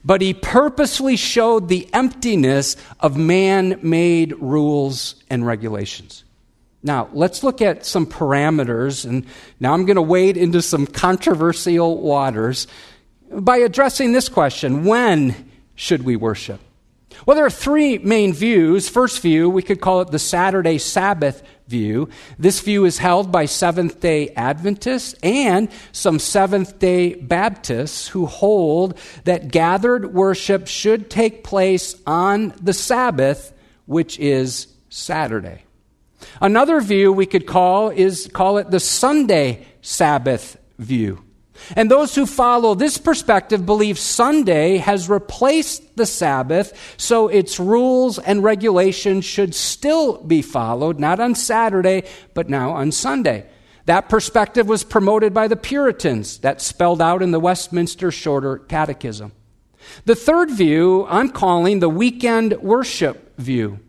but 0.04 0.22
he 0.22 0.34
purposely 0.34 1.16
showed 1.16 1.68
the 1.68 1.88
emptiness 1.94 2.76
of 3.00 3.18
man 3.18 3.80
made 3.82 4.34
rules 4.40 5.16
and 5.30 5.46
regulations. 5.46 6.24
Now, 6.82 7.10
let's 7.12 7.44
look 7.44 7.62
at 7.62 7.86
some 7.86 8.06
parameters, 8.06 9.04
and 9.04 9.26
now 9.60 9.74
I'm 9.74 9.86
going 9.86 9.98
to 9.98 10.02
wade 10.02 10.38
into 10.38 10.62
some 10.62 10.88
controversial 10.88 12.02
waters 12.02 12.68
by 13.32 13.58
addressing 13.58 14.14
this 14.14 14.30
question 14.30 14.86
when 14.86 15.52
should 15.76 16.04
we 16.04 16.16
worship? 16.16 16.62
Well, 17.26 17.36
there 17.36 17.46
are 17.46 17.50
three 17.50 17.98
main 17.98 18.34
views. 18.34 18.90
First 18.90 19.22
view, 19.22 19.50
we 19.50 19.62
could 19.62 19.82
call 19.82 20.02
it 20.02 20.12
the 20.12 20.20
Saturday 20.20 20.78
Sabbath 20.78 21.44
view. 21.68 22.10
This 22.38 22.62
view 22.62 22.86
is 22.86 22.98
held 22.98 23.32
by 23.32 23.46
Seventh 23.46 24.00
day 24.00 24.30
Adventists 24.36 25.16
and 25.22 25.70
some 25.92 26.20
Seventh 26.20 26.80
day 26.80 27.14
Baptists 27.14 28.08
who 28.08 28.26
hold 28.26 28.98
that 29.26 29.50
gathered 29.50 30.14
worship 30.14 30.68
should 30.68 31.10
take 31.10 31.44
place 31.44 31.96
on 32.08 32.54
the 32.62 32.74
Sabbath, 32.74 33.54
which 33.86 34.18
is 34.20 34.68
Saturday. 34.90 35.64
Another 36.42 36.82
view 36.82 37.14
we 37.14 37.26
could 37.26 37.46
call 37.46 37.90
is 37.90 38.30
call 38.34 38.58
it 38.58 38.72
the 38.72 38.80
Sunday 38.80 39.66
Sabbath 39.82 40.58
view. 40.78 41.24
And 41.76 41.90
those 41.90 42.16
who 42.16 42.26
follow 42.26 42.76
this 42.76 42.98
perspective 42.98 43.66
believe 43.66 44.00
Sunday 44.00 44.78
has 44.78 45.10
replaced 45.10 45.96
the 45.96 46.06
Sabbath, 46.06 46.96
so 46.98 47.28
its 47.28 47.60
rules 47.60 48.20
and 48.20 48.44
regulations 48.44 49.26
should 49.26 49.54
still 49.54 50.22
be 50.24 50.42
followed, 50.42 51.00
not 51.00 51.20
on 51.20 51.36
Saturday, 51.36 52.04
but 52.34 52.50
now 52.50 52.72
on 52.72 52.92
Sunday. 52.92 53.46
That 53.86 54.10
perspective 54.10 54.68
was 54.68 54.84
promoted 54.84 55.34
by 55.34 55.48
the 55.48 55.56
Puritans, 55.56 56.38
that's 56.38 56.66
spelled 56.66 57.02
out 57.02 57.24
in 57.24 57.32
the 57.32 57.40
Westminster 57.40 58.12
Shorter 58.12 58.58
Catechism. 58.58 59.32
The 60.06 60.16
third 60.16 60.52
view 60.52 61.06
I'm 61.10 61.30
calling 61.30 61.80
the 61.80 61.90
weekend 61.90 62.54
worship 62.62 63.36
view. 63.38 63.80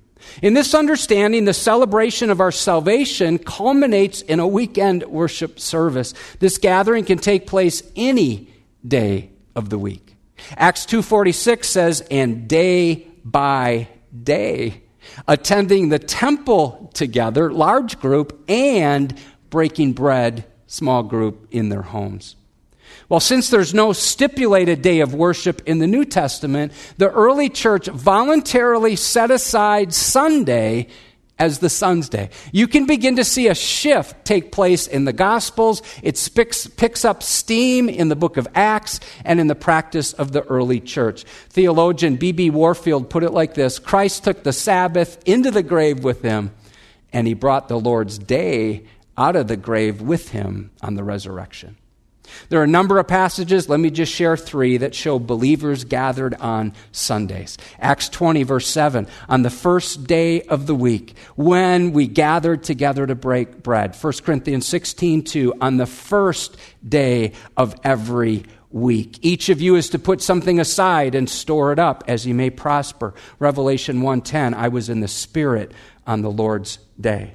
In 0.42 0.54
this 0.54 0.74
understanding, 0.74 1.44
the 1.44 1.54
celebration 1.54 2.30
of 2.30 2.40
our 2.40 2.52
salvation 2.52 3.38
culminates 3.38 4.22
in 4.22 4.40
a 4.40 4.46
weekend 4.46 5.04
worship 5.04 5.60
service. 5.60 6.14
This 6.38 6.58
gathering 6.58 7.04
can 7.04 7.18
take 7.18 7.46
place 7.46 7.82
any 7.96 8.48
day 8.86 9.30
of 9.54 9.70
the 9.70 9.78
week. 9.78 10.16
Acts 10.56 10.86
2:46 10.86 11.68
says, 11.68 12.02
"And 12.10 12.48
day 12.48 13.06
by 13.24 13.88
day, 14.22 14.82
attending 15.28 15.88
the 15.88 15.98
temple 15.98 16.90
together, 16.94 17.52
large 17.52 18.00
group, 18.00 18.42
and 18.48 19.14
breaking 19.50 19.92
bread, 19.92 20.44
small 20.66 21.02
group 21.02 21.46
in 21.50 21.68
their 21.68 21.82
homes." 21.82 22.36
Well, 23.10 23.18
since 23.18 23.50
there's 23.50 23.74
no 23.74 23.92
stipulated 23.92 24.82
day 24.82 25.00
of 25.00 25.14
worship 25.14 25.62
in 25.66 25.80
the 25.80 25.88
New 25.88 26.04
Testament, 26.04 26.72
the 26.96 27.10
early 27.10 27.48
church 27.48 27.88
voluntarily 27.88 28.94
set 28.94 29.32
aside 29.32 29.92
Sunday 29.92 30.86
as 31.36 31.58
the 31.58 31.68
Son's 31.68 32.08
Day. 32.08 32.30
You 32.52 32.68
can 32.68 32.86
begin 32.86 33.16
to 33.16 33.24
see 33.24 33.48
a 33.48 33.54
shift 33.54 34.24
take 34.24 34.52
place 34.52 34.86
in 34.86 35.06
the 35.06 35.12
Gospels. 35.12 35.82
It 36.04 36.30
picks, 36.36 36.68
picks 36.68 37.04
up 37.04 37.24
steam 37.24 37.88
in 37.88 38.08
the 38.10 38.14
book 38.14 38.36
of 38.36 38.46
Acts 38.54 39.00
and 39.24 39.40
in 39.40 39.48
the 39.48 39.56
practice 39.56 40.12
of 40.12 40.30
the 40.30 40.42
early 40.42 40.78
church. 40.78 41.24
Theologian 41.48 42.14
B.B. 42.14 42.50
Warfield 42.50 43.10
put 43.10 43.24
it 43.24 43.32
like 43.32 43.54
this 43.54 43.80
Christ 43.80 44.22
took 44.22 44.44
the 44.44 44.52
Sabbath 44.52 45.20
into 45.26 45.50
the 45.50 45.64
grave 45.64 46.04
with 46.04 46.22
him, 46.22 46.52
and 47.12 47.26
he 47.26 47.34
brought 47.34 47.66
the 47.66 47.80
Lord's 47.80 48.18
day 48.18 48.84
out 49.18 49.34
of 49.34 49.48
the 49.48 49.56
grave 49.56 50.00
with 50.00 50.28
him 50.28 50.70
on 50.80 50.94
the 50.94 51.02
resurrection. 51.02 51.76
There 52.48 52.60
are 52.60 52.64
a 52.64 52.68
number 52.68 52.98
of 52.98 53.08
passages, 53.08 53.68
let 53.68 53.80
me 53.80 53.90
just 53.90 54.12
share 54.12 54.36
three, 54.36 54.76
that 54.78 54.94
show 54.94 55.18
believers 55.18 55.84
gathered 55.84 56.34
on 56.34 56.72
Sundays. 56.92 57.58
Acts 57.78 58.08
20, 58.08 58.42
verse 58.42 58.66
7, 58.66 59.06
on 59.28 59.42
the 59.42 59.50
first 59.50 60.06
day 60.06 60.42
of 60.42 60.66
the 60.66 60.74
week, 60.74 61.16
when 61.36 61.92
we 61.92 62.06
gathered 62.06 62.62
together 62.62 63.06
to 63.06 63.14
break 63.14 63.62
bread. 63.62 63.96
1 63.96 64.12
Corinthians 64.24 64.66
16, 64.66 65.24
2, 65.24 65.54
on 65.60 65.76
the 65.76 65.86
first 65.86 66.56
day 66.86 67.32
of 67.56 67.74
every 67.84 68.44
week. 68.70 69.18
Each 69.22 69.48
of 69.48 69.60
you 69.60 69.74
is 69.74 69.90
to 69.90 69.98
put 69.98 70.22
something 70.22 70.60
aside 70.60 71.14
and 71.14 71.28
store 71.28 71.72
it 71.72 71.78
up 71.78 72.04
as 72.06 72.26
you 72.26 72.34
may 72.34 72.50
prosper. 72.50 73.14
Revelation 73.38 74.00
1:10 74.00 74.54
I 74.54 74.68
was 74.68 74.88
in 74.88 75.00
the 75.00 75.08
spirit 75.08 75.72
on 76.06 76.22
the 76.22 76.30
Lord's 76.30 76.78
day. 77.00 77.34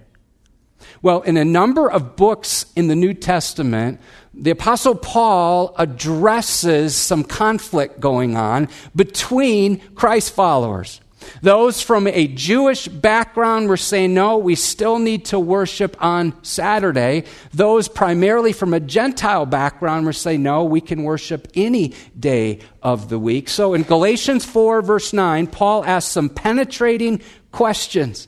Well, 1.02 1.22
in 1.22 1.38
a 1.38 1.46
number 1.46 1.90
of 1.90 2.16
books 2.16 2.66
in 2.76 2.88
the 2.88 2.96
New 2.96 3.14
Testament, 3.14 4.00
the 4.34 4.52
Apostle 4.52 4.96
Paul 4.96 5.76
addresses 5.78 6.96
some 6.96 7.24
conflict 7.24 8.00
going 8.00 8.36
on 8.36 8.70
between 8.96 9.80
Christ 9.96 10.34
followers. 10.34 11.02
Those 11.42 11.82
from 11.82 12.08
a 12.08 12.28
Jewish 12.28 12.88
background 12.88 13.68
were 13.68 13.78
saying, 13.78 14.14
no, 14.14 14.38
we 14.38 14.56
still 14.56 15.00
need 15.00 15.26
to 15.26 15.40
worship 15.40 15.98
on 16.00 16.34
Saturday. 16.44 17.24
Those 17.54 17.88
primarily 17.88 18.54
from 18.54 18.74
a 18.74 18.80
Gentile 18.80 19.46
background 19.46 20.06
were 20.06 20.14
saying, 20.14 20.44
no, 20.44 20.64
we 20.66 20.82
can 20.82 21.04
worship 21.04 21.48
any 21.56 21.94
day 22.20 22.60
of 22.82 23.10
the 23.10 23.20
week. 23.20 23.50
So 23.50 23.74
in 23.74 23.84
Galatians 23.84 24.46
4, 24.46 24.82
verse 24.82 25.14
9, 25.14 25.48
Paul 25.48 25.84
asks 25.86 26.12
some 26.12 26.30
penetrating 26.30 27.22
questions. 27.52 28.28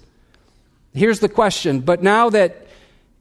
Here's 0.97 1.19
the 1.19 1.29
question. 1.29 1.81
But 1.81 2.01
now 2.01 2.29
that 2.31 2.67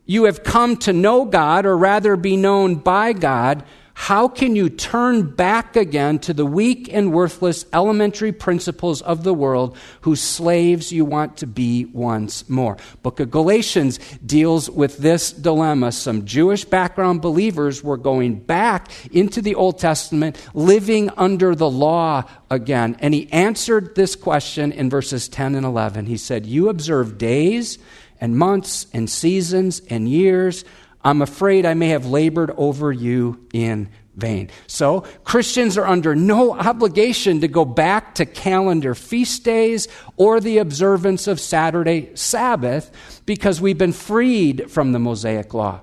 you 0.06 0.24
have 0.24 0.42
come 0.42 0.76
to 0.78 0.92
know 0.92 1.24
God, 1.24 1.66
or 1.66 1.76
rather 1.76 2.16
be 2.16 2.36
known 2.36 2.76
by 2.76 3.12
God, 3.12 3.64
how 3.98 4.28
can 4.28 4.54
you 4.54 4.68
turn 4.68 5.22
back 5.22 5.74
again 5.74 6.18
to 6.20 6.34
the 6.34 6.44
weak 6.44 6.92
and 6.92 7.14
worthless 7.14 7.64
elementary 7.72 8.30
principles 8.30 9.00
of 9.00 9.24
the 9.24 9.32
world 9.32 9.74
whose 10.02 10.20
slaves 10.20 10.92
you 10.92 11.06
want 11.06 11.38
to 11.38 11.46
be 11.46 11.86
once 11.86 12.46
more? 12.46 12.76
Book 13.02 13.20
of 13.20 13.30
Galatians 13.30 13.98
deals 14.24 14.68
with 14.68 14.98
this 14.98 15.32
dilemma. 15.32 15.92
Some 15.92 16.26
Jewish 16.26 16.66
background 16.66 17.22
believers 17.22 17.82
were 17.82 17.96
going 17.96 18.38
back 18.38 18.92
into 19.12 19.40
the 19.40 19.54
Old 19.54 19.78
Testament, 19.78 20.36
living 20.52 21.08
under 21.16 21.54
the 21.54 21.70
law 21.70 22.24
again. 22.50 22.98
And 23.00 23.14
he 23.14 23.32
answered 23.32 23.94
this 23.94 24.14
question 24.14 24.72
in 24.72 24.90
verses 24.90 25.26
10 25.26 25.54
and 25.54 25.64
11. 25.64 26.04
He 26.04 26.18
said, 26.18 26.44
You 26.44 26.68
observe 26.68 27.16
days 27.16 27.78
and 28.20 28.36
months 28.36 28.88
and 28.92 29.08
seasons 29.08 29.80
and 29.88 30.06
years. 30.06 30.66
I'm 31.06 31.22
afraid 31.22 31.64
I 31.64 31.74
may 31.74 31.90
have 31.90 32.06
labored 32.06 32.50
over 32.56 32.90
you 32.90 33.46
in 33.52 33.90
vain. 34.16 34.50
So, 34.66 35.02
Christians 35.22 35.78
are 35.78 35.86
under 35.86 36.16
no 36.16 36.52
obligation 36.52 37.42
to 37.42 37.48
go 37.48 37.64
back 37.64 38.16
to 38.16 38.26
calendar 38.26 38.92
feast 38.92 39.44
days 39.44 39.86
or 40.16 40.40
the 40.40 40.58
observance 40.58 41.28
of 41.28 41.38
Saturday 41.38 42.10
Sabbath 42.16 43.22
because 43.24 43.60
we've 43.60 43.78
been 43.78 43.92
freed 43.92 44.68
from 44.68 44.90
the 44.90 44.98
Mosaic 44.98 45.54
law. 45.54 45.80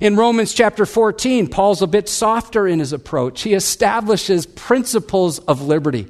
In 0.00 0.14
Romans 0.14 0.54
chapter 0.54 0.86
14, 0.86 1.48
Paul's 1.48 1.82
a 1.82 1.88
bit 1.88 2.08
softer 2.08 2.68
in 2.68 2.78
his 2.78 2.92
approach. 2.92 3.42
He 3.42 3.54
establishes 3.54 4.46
principles 4.46 5.40
of 5.40 5.60
liberty. 5.60 6.06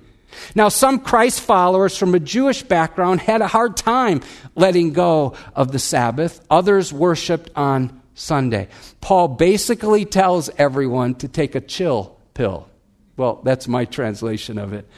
Now, 0.55 0.69
some 0.69 0.99
Christ 0.99 1.41
followers 1.41 1.97
from 1.97 2.15
a 2.15 2.21
Jewish 2.21 2.63
background 2.63 3.21
had 3.21 3.41
a 3.41 3.49
hard 3.49 3.79
time 3.79 4.21
letting 4.55 4.93
go 4.93 5.37
of 5.55 5.73
the 5.73 5.79
Sabbath. 5.79 6.45
Others 6.51 6.93
worshiped 6.93 7.49
on 7.57 8.02
Sunday. 8.15 8.69
Paul 9.01 9.29
basically 9.29 10.05
tells 10.05 10.51
everyone 10.59 11.15
to 11.17 11.29
take 11.29 11.55
a 11.55 11.61
chill 11.61 12.19
pill. 12.35 12.69
Well, 13.17 13.41
that's 13.45 13.69
my 13.69 13.85
translation 13.85 14.59
of 14.59 14.73
it. 14.73 14.89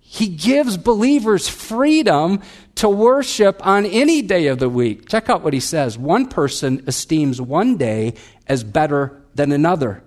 He 0.00 0.28
gives 0.28 0.78
believers 0.78 1.48
freedom 1.48 2.40
to 2.76 2.88
worship 2.88 3.64
on 3.66 3.84
any 3.84 4.22
day 4.22 4.46
of 4.46 4.58
the 4.58 4.68
week. 4.68 5.06
Check 5.06 5.28
out 5.28 5.42
what 5.42 5.52
he 5.52 5.60
says. 5.60 5.98
One 5.98 6.28
person 6.28 6.82
esteems 6.86 7.42
one 7.42 7.76
day 7.76 8.14
as 8.46 8.64
better 8.64 9.22
than 9.34 9.52
another, 9.52 10.02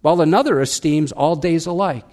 while 0.00 0.22
another 0.22 0.60
esteems 0.60 1.12
all 1.12 1.36
days 1.36 1.66
alike. 1.66 2.06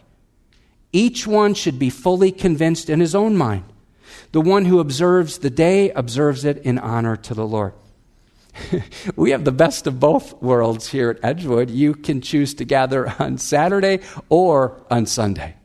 Each 0.92 1.26
one 1.26 1.54
should 1.54 1.80
be 1.80 1.90
fully 1.90 2.32
convinced 2.32 2.90
in 2.90 3.00
his 3.00 3.16
own 3.16 3.38
mind. 3.38 3.64
The 4.34 4.42
one 4.42 4.66
who 4.66 4.80
observes 4.80 5.38
the 5.38 5.50
day 5.50 5.92
observes 5.92 6.44
it 6.44 6.58
in 6.58 6.78
honor 6.78 7.16
to 7.16 7.34
the 7.34 7.48
Lord. 7.48 7.74
we 9.16 9.32
have 9.32 9.46
the 9.46 9.52
best 9.52 9.88
of 9.88 10.00
both 10.00 10.42
worlds 10.42 10.88
here 10.88 11.10
at 11.10 11.24
Edgewood. 11.24 11.70
You 11.70 11.94
can 11.94 12.22
choose 12.22 12.54
to 12.56 12.66
gather 12.66 13.14
on 13.20 13.38
Saturday 13.38 14.00
or 14.30 14.82
on 14.90 15.06
Sunday. 15.06 15.56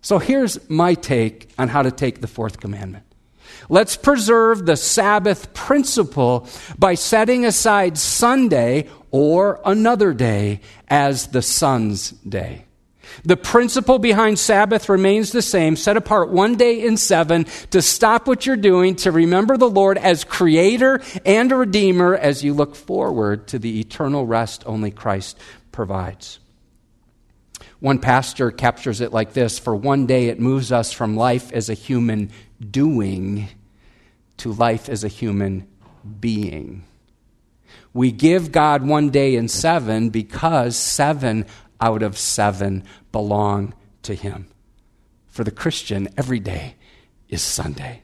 So 0.00 0.18
here's 0.18 0.58
my 0.68 0.94
take 0.94 1.50
on 1.58 1.68
how 1.68 1.82
to 1.82 1.90
take 1.90 2.20
the 2.20 2.26
fourth 2.26 2.60
commandment. 2.60 3.04
Let's 3.68 3.96
preserve 3.96 4.66
the 4.66 4.76
Sabbath 4.76 5.54
principle 5.54 6.48
by 6.78 6.94
setting 6.94 7.44
aside 7.44 7.96
Sunday 7.98 8.88
or 9.10 9.60
another 9.64 10.12
day 10.12 10.60
as 10.88 11.28
the 11.28 11.42
Son's 11.42 12.10
day. 12.10 12.66
The 13.24 13.36
principle 13.36 13.98
behind 13.98 14.38
Sabbath 14.38 14.88
remains 14.88 15.32
the 15.32 15.42
same 15.42 15.76
set 15.76 15.96
apart 15.96 16.30
one 16.30 16.56
day 16.56 16.84
in 16.84 16.96
seven 16.96 17.44
to 17.70 17.82
stop 17.82 18.26
what 18.26 18.46
you're 18.46 18.56
doing, 18.56 18.96
to 18.96 19.12
remember 19.12 19.56
the 19.56 19.70
Lord 19.70 19.98
as 19.98 20.24
creator 20.24 21.00
and 21.24 21.50
redeemer 21.50 22.14
as 22.14 22.42
you 22.42 22.54
look 22.54 22.74
forward 22.74 23.48
to 23.48 23.58
the 23.58 23.80
eternal 23.80 24.26
rest 24.26 24.64
only 24.66 24.90
Christ 24.90 25.38
provides. 25.70 26.38
One 27.80 27.98
pastor 27.98 28.52
captures 28.52 29.00
it 29.00 29.12
like 29.12 29.32
this 29.32 29.58
For 29.58 29.74
one 29.74 30.06
day, 30.06 30.28
it 30.28 30.38
moves 30.38 30.70
us 30.70 30.92
from 30.92 31.16
life 31.16 31.52
as 31.52 31.68
a 31.68 31.74
human 31.74 32.30
doing 32.60 33.48
to 34.38 34.52
life 34.52 34.88
as 34.88 35.02
a 35.02 35.08
human 35.08 35.66
being. 36.20 36.84
We 37.94 38.10
give 38.10 38.52
God 38.52 38.82
one 38.82 39.10
day 39.10 39.34
in 39.34 39.48
seven 39.48 40.10
because 40.10 40.76
seven 40.76 41.46
out 41.82 42.02
of 42.02 42.16
seven 42.16 42.84
belong 43.10 43.74
to 44.02 44.14
Him. 44.14 44.46
For 45.26 45.44
the 45.44 45.50
Christian, 45.50 46.08
every 46.16 46.40
day 46.40 46.76
is 47.28 47.42
Sunday. 47.42 48.02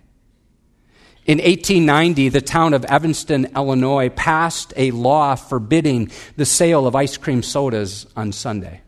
In 1.26 1.38
1890, 1.38 2.30
the 2.30 2.40
town 2.40 2.72
of 2.72 2.86
Evanston, 2.86 3.48
Illinois, 3.54 4.08
passed 4.08 4.72
a 4.76 4.90
law 4.90 5.34
forbidding 5.34 6.10
the 6.36 6.46
sale 6.46 6.86
of 6.86 6.96
ice 6.96 7.18
cream 7.18 7.42
sodas 7.42 8.06
on 8.16 8.32
Sunday. 8.32 8.80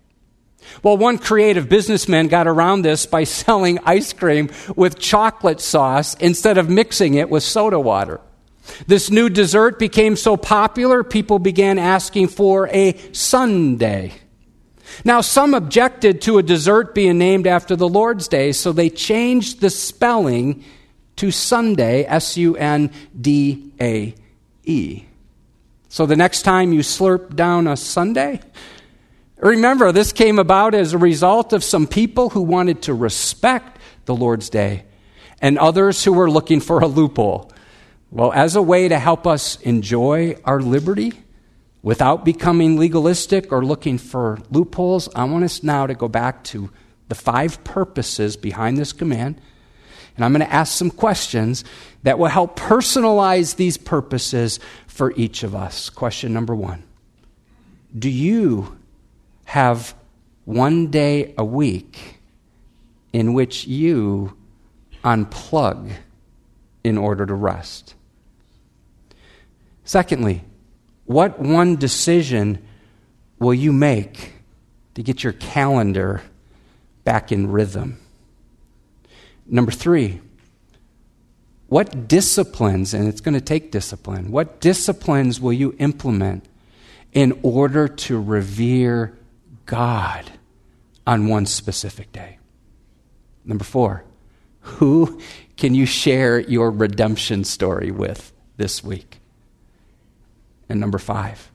Well, 0.83 0.97
one 0.97 1.19
creative 1.19 1.69
businessman 1.69 2.29
got 2.29 2.49
around 2.49 2.83
this 2.83 3.05
by 3.05 3.25
selling 3.45 3.79
ice 3.85 4.13
cream 4.13 4.51
with 4.75 4.99
chocolate 4.99 5.61
sauce 5.61 6.15
instead 6.15 6.59
of 6.59 6.71
mixing 6.71 7.15
it 7.15 7.29
with 7.29 7.43
soda 7.43 7.79
water. 7.79 8.21
This 8.87 9.11
new 9.11 9.29
dessert 9.29 9.79
became 9.79 10.17
so 10.17 10.37
popular, 10.37 11.05
people 11.05 11.39
began 11.39 11.79
asking 11.79 12.29
for 12.29 12.69
a 12.69 12.97
Sunday. 13.13 14.13
Now, 15.05 15.21
some 15.21 15.55
objected 15.55 16.21
to 16.23 16.39
a 16.39 16.43
dessert 16.43 16.95
being 16.95 17.19
named 17.19 17.47
after 17.47 17.77
the 17.77 17.89
Lord's 17.89 18.29
Day, 18.29 18.53
so 18.53 18.73
they 18.73 18.91
changed 18.91 19.61
the 19.61 19.71
spelling 19.71 20.65
to 21.17 21.31
sundae, 21.31 22.05
S 22.05 22.37
U 22.37 22.57
N 22.57 22.91
D 23.19 23.73
A 23.81 24.15
E. 24.65 25.05
So 25.89 26.07
the 26.07 26.17
next 26.17 26.43
time 26.43 26.73
you 26.73 26.81
slurp 26.81 27.35
down 27.35 27.67
a 27.67 27.77
sundae, 27.77 28.41
remember 29.39 29.91
this 29.91 30.13
came 30.13 30.39
about 30.39 30.75
as 30.75 30.93
a 30.93 30.99
result 30.99 31.53
of 31.53 31.65
some 31.65 31.87
people 31.87 32.31
who 32.31 32.43
wanted 32.43 32.83
to 32.83 32.95
respect 32.95 33.79
the 34.05 34.15
Lord's 34.15 34.51
Day 34.51 34.85
and 35.41 35.59
others 35.59 36.05
who 36.05 36.13
were 36.13 36.31
looking 36.31 36.61
for 36.61 36.81
a 36.81 36.87
loophole. 36.87 37.51
Well, 38.11 38.33
as 38.33 38.57
a 38.57 38.63
way 38.63 38.89
to 38.89 38.99
help 38.99 39.27
us 39.27 39.61
enjoy 39.63 40.37
our 40.45 40.61
liberty 40.61 41.13
without 41.83 42.25
becoming 42.25 42.77
legalistic 42.77 43.53
or 43.53 43.65
looking 43.65 43.99
for 43.99 44.39
loopholes, 44.51 45.09
I 45.15 45.25
want 45.25 45.45
us 45.45 45.63
now 45.63 45.87
to 45.87 45.95
go 45.95 46.09
back 46.09 46.45
to 46.45 46.71
the 47.09 47.15
five 47.15 47.63
purposes 47.65 48.37
behind 48.37 48.79
this 48.79 48.93
command. 48.93 49.41
And 50.17 50.25
I'm 50.25 50.33
going 50.33 50.47
to 50.47 50.53
ask 50.53 50.77
some 50.77 50.91
questions 50.91 51.65
that 52.03 52.19
will 52.19 52.29
help 52.29 52.59
personalize 52.59 53.57
these 53.57 53.79
purposes 53.79 54.61
for 54.87 55.13
each 55.17 55.43
of 55.43 55.55
us. 55.55 55.89
Question 55.89 56.33
number 56.33 56.55
one 56.55 56.83
Do 57.99 58.11
you 58.11 58.77
have 59.45 59.95
one 60.45 60.89
day 60.89 61.35
a 61.39 61.45
week 61.45 62.19
in 63.13 63.33
which 63.33 63.67
you 63.67 64.37
unplug 65.03 65.93
in 66.85 66.99
order 66.99 67.25
to 67.25 67.35
rest? 67.35 67.95
Secondly, 69.85 70.45
what 71.11 71.41
one 71.41 71.75
decision 71.75 72.65
will 73.41 73.53
you 73.53 73.73
make 73.73 74.33
to 74.95 75.03
get 75.03 75.25
your 75.25 75.33
calendar 75.33 76.23
back 77.03 77.33
in 77.33 77.51
rhythm? 77.51 77.99
Number 79.45 79.73
three, 79.73 80.21
what 81.67 82.07
disciplines, 82.07 82.95
and 82.95 83.09
it's 83.09 83.21
going 83.21 83.35
to 83.35 83.41
take 83.41 83.73
discipline, 83.73 84.31
what 84.31 84.61
disciplines 84.61 85.41
will 85.41 85.53
you 85.53 85.75
implement 85.81 86.45
in 87.13 87.37
order 87.43 87.89
to 87.89 88.21
revere 88.21 89.19
God 89.67 90.31
on 91.09 91.27
one 91.27 91.45
specific 91.45 92.13
day? 92.13 92.39
Number 93.45 93.65
four, 93.65 94.05
who 94.61 95.21
can 95.57 95.75
you 95.75 95.87
share 95.87 96.39
your 96.39 96.71
redemption 96.71 97.43
story 97.43 97.91
with 97.91 98.33
this 98.59 98.85
week? 98.85 99.20
And 100.71 100.79
number 100.79 100.99
five, 100.99 101.51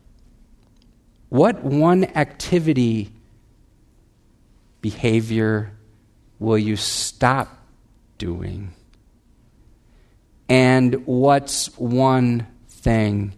what 1.30 1.64
one 1.64 2.04
activity, 2.04 3.14
behavior 4.82 5.72
will 6.38 6.58
you 6.58 6.76
stop 6.76 7.48
doing? 8.18 8.74
And 10.50 11.08
what's 11.08 11.68
one 11.80 12.46
thing 12.68 13.34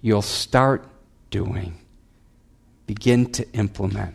you'll 0.00 0.22
start 0.22 0.84
doing, 1.30 1.80
begin 2.86 3.32
to 3.32 3.52
implement, 3.54 4.14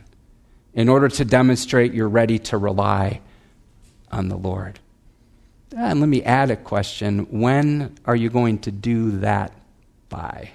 in 0.74 0.88
order 0.88 1.09
to 1.09 1.26
demonstrate 1.26 1.93
you're 1.93 2.07
ready 2.07 2.39
to 2.39 2.57
rely 2.57 3.19
on 4.09 4.30
the 4.30 4.38
Lord? 4.38 4.80
And 5.76 5.99
let 5.99 6.07
me 6.07 6.24
add 6.24 6.49
a 6.49 6.55
question 6.55 7.28
when 7.41 7.97
are 8.05 8.15
you 8.15 8.30
going 8.30 8.59
to 8.59 8.72
do 8.72 9.19
that 9.19 9.51
by? 10.07 10.51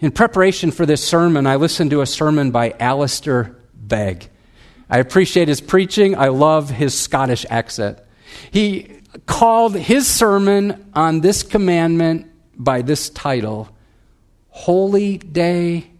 In 0.00 0.12
preparation 0.12 0.70
for 0.70 0.86
this 0.86 1.02
sermon, 1.02 1.46
I 1.46 1.56
listened 1.56 1.90
to 1.90 2.02
a 2.02 2.06
sermon 2.06 2.52
by 2.52 2.74
Alistair 2.78 3.56
Begg. 3.74 4.28
I 4.88 4.98
appreciate 4.98 5.48
his 5.48 5.60
preaching. 5.60 6.16
I 6.16 6.28
love 6.28 6.70
his 6.70 6.98
Scottish 6.98 7.44
accent. 7.50 7.98
He 8.52 9.00
called 9.26 9.74
his 9.74 10.06
sermon 10.06 10.90
on 10.94 11.20
this 11.20 11.42
commandment 11.42 12.30
by 12.56 12.82
this 12.82 13.10
title 13.10 13.68
Holy 14.50 15.18
Day 15.18 15.90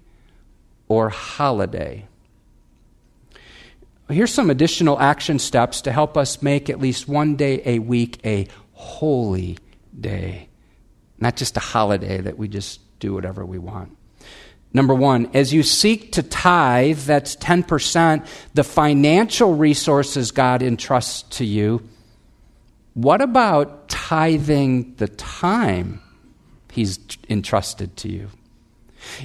or 0.86 1.08
Holiday. 1.08 2.06
Here's 4.08 4.32
some 4.32 4.48
additional 4.48 4.98
action 4.98 5.40
steps 5.40 5.82
to 5.82 5.92
help 5.92 6.16
us 6.16 6.40
make 6.40 6.70
at 6.70 6.80
least 6.80 7.08
one 7.08 7.34
day 7.36 7.62
a 7.64 7.78
week 7.80 8.20
a 8.24 8.46
holy 8.72 9.58
day, 9.98 10.48
not 11.18 11.36
just 11.36 11.56
a 11.56 11.60
holiday 11.60 12.20
that 12.20 12.38
we 12.38 12.48
just 12.48 12.80
do 12.98 13.14
whatever 13.14 13.44
we 13.44 13.58
want. 13.58 13.96
Number 14.72 14.94
one, 14.94 15.30
as 15.32 15.52
you 15.52 15.62
seek 15.62 16.12
to 16.12 16.22
tithe, 16.22 16.98
that's 16.98 17.36
10%, 17.36 18.26
the 18.54 18.64
financial 18.64 19.54
resources 19.54 20.30
God 20.30 20.62
entrusts 20.62 21.38
to 21.38 21.44
you, 21.44 21.88
what 22.94 23.22
about 23.22 23.88
tithing 23.88 24.94
the 24.96 25.08
time 25.08 26.02
He's 26.70 26.98
entrusted 27.30 27.96
to 27.98 28.08
you? 28.10 28.28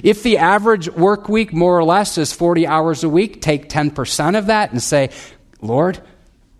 If 0.02 0.22
the 0.22 0.38
average 0.38 0.88
work 0.88 1.28
week, 1.28 1.52
more 1.52 1.76
or 1.76 1.84
less, 1.84 2.16
is 2.16 2.32
40 2.32 2.66
hours 2.66 3.04
a 3.04 3.08
week, 3.08 3.42
take 3.42 3.68
10% 3.68 4.38
of 4.38 4.46
that 4.46 4.70
and 4.70 4.82
say, 4.82 5.10
Lord, 5.60 6.00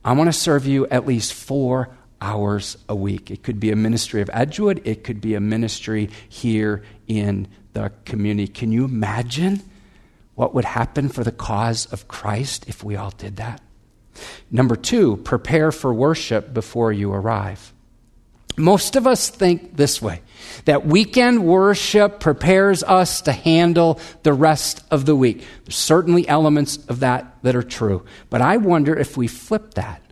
I 0.05 0.13
want 0.13 0.29
to 0.29 0.33
serve 0.33 0.67
you 0.67 0.87
at 0.89 1.07
least 1.07 1.33
four 1.33 1.97
hours 2.25 2.79
a 2.89 2.97
week. 2.97 3.31
It 3.31 3.43
could 3.43 3.61
be 3.61 3.71
a 3.71 3.77
ministry 3.77 4.23
of 4.23 4.31
Edgewood, 4.33 4.81
it 4.85 5.05
could 5.05 5.21
be 5.21 5.35
a 5.35 5.41
ministry 5.41 6.09
here 6.29 6.83
in 7.07 7.47
the 7.75 7.93
community. 8.07 8.49
Can 8.49 8.73
you 8.73 8.85
imagine 8.85 9.63
what 10.35 10.55
would 10.55 10.65
happen 10.65 11.11
for 11.11 11.23
the 11.23 11.33
cause 11.33 11.87
of 11.87 12.09
Christ 12.09 12.65
if 12.67 12.83
we 12.83 12.97
all 12.97 13.11
did 13.11 13.37
that? 13.37 13.61
Number 14.51 14.75
two, 14.75 15.19
prepare 15.19 15.71
for 15.71 15.93
worship 15.93 16.55
before 16.55 16.93
you 16.93 17.13
arrive. 17.13 17.73
Most 18.57 18.95
of 18.95 19.07
us 19.07 19.31
think 19.31 19.77
this 19.77 20.01
way 20.01 20.23
that 20.65 20.87
weekend 20.87 21.45
worship 21.45 22.21
prepares 22.21 22.85
us 22.85 23.21
to 23.23 23.33
handle 23.33 23.99
the 24.23 24.33
rest 24.33 24.85
of 24.91 25.05
the 25.05 25.17
week. 25.17 25.45
There's 25.65 25.77
certainly 25.77 26.27
elements 26.29 26.77
of 26.87 27.01
that 27.01 27.37
that 27.43 27.57
are 27.57 27.65
true. 27.65 28.05
But 28.31 28.41
I 28.41 28.57
wonder 28.59 28.97
if 28.97 29.17
we 29.17 29.27
flip 29.27 29.75
that. 29.75 30.04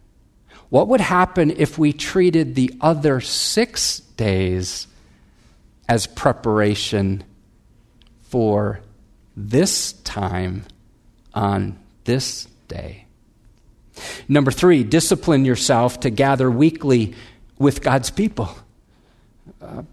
What 0.72 0.88
would 0.88 1.02
happen 1.02 1.50
if 1.50 1.76
we 1.76 1.92
treated 1.92 2.54
the 2.54 2.72
other 2.80 3.20
six 3.20 3.98
days 4.16 4.86
as 5.86 6.06
preparation 6.06 7.24
for 8.22 8.80
this 9.36 9.92
time 9.92 10.64
on 11.34 11.78
this 12.04 12.48
day? 12.68 13.04
Number 14.26 14.50
three, 14.50 14.82
discipline 14.82 15.44
yourself 15.44 16.00
to 16.00 16.08
gather 16.08 16.50
weekly 16.50 17.16
with 17.58 17.82
God's 17.82 18.08
people 18.08 18.56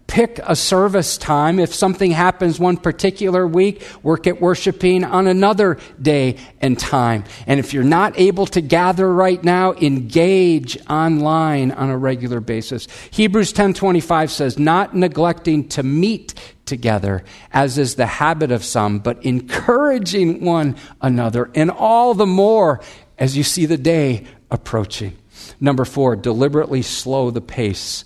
pick 0.06 0.40
a 0.42 0.56
service 0.56 1.16
time. 1.16 1.58
If 1.58 1.74
something 1.74 2.10
happens 2.10 2.58
one 2.58 2.76
particular 2.76 3.46
week, 3.46 3.86
work 4.02 4.26
at 4.26 4.40
worshiping 4.40 5.04
on 5.04 5.26
another 5.26 5.78
day 6.00 6.36
and 6.60 6.78
time. 6.78 7.24
And 7.46 7.60
if 7.60 7.72
you're 7.72 7.84
not 7.84 8.18
able 8.18 8.46
to 8.46 8.60
gather 8.60 9.12
right 9.12 9.42
now, 9.42 9.72
engage 9.74 10.78
online 10.88 11.70
on 11.70 11.90
a 11.90 11.96
regular 11.96 12.40
basis. 12.40 12.88
Hebrews 13.10 13.52
10:25 13.52 14.30
says, 14.30 14.58
"Not 14.58 14.96
neglecting 14.96 15.68
to 15.68 15.82
meet 15.82 16.34
together, 16.66 17.24
as 17.52 17.78
is 17.78 17.94
the 17.94 18.06
habit 18.06 18.50
of 18.50 18.64
some, 18.64 18.98
but 18.98 19.24
encouraging 19.24 20.44
one 20.44 20.76
another, 21.00 21.50
and 21.54 21.70
all 21.70 22.14
the 22.14 22.26
more 22.26 22.80
as 23.18 23.36
you 23.36 23.42
see 23.42 23.66
the 23.66 23.78
day 23.78 24.24
approaching." 24.50 25.12
Number 25.60 25.84
4, 25.84 26.16
deliberately 26.16 26.82
slow 26.82 27.30
the 27.30 27.40
pace 27.40 28.04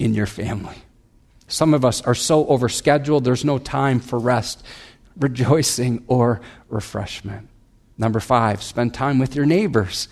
in 0.00 0.14
your 0.14 0.26
family. 0.26 0.76
Some 1.46 1.74
of 1.74 1.84
us 1.84 2.00
are 2.02 2.14
so 2.14 2.44
overscheduled, 2.46 3.24
there's 3.24 3.44
no 3.44 3.58
time 3.58 4.00
for 4.00 4.18
rest, 4.18 4.64
rejoicing, 5.18 6.04
or 6.06 6.40
refreshment. 6.68 7.48
Number 7.98 8.20
five, 8.20 8.62
spend 8.62 8.94
time 8.94 9.18
with 9.18 9.36
your 9.36 9.44
neighbors 9.44 10.08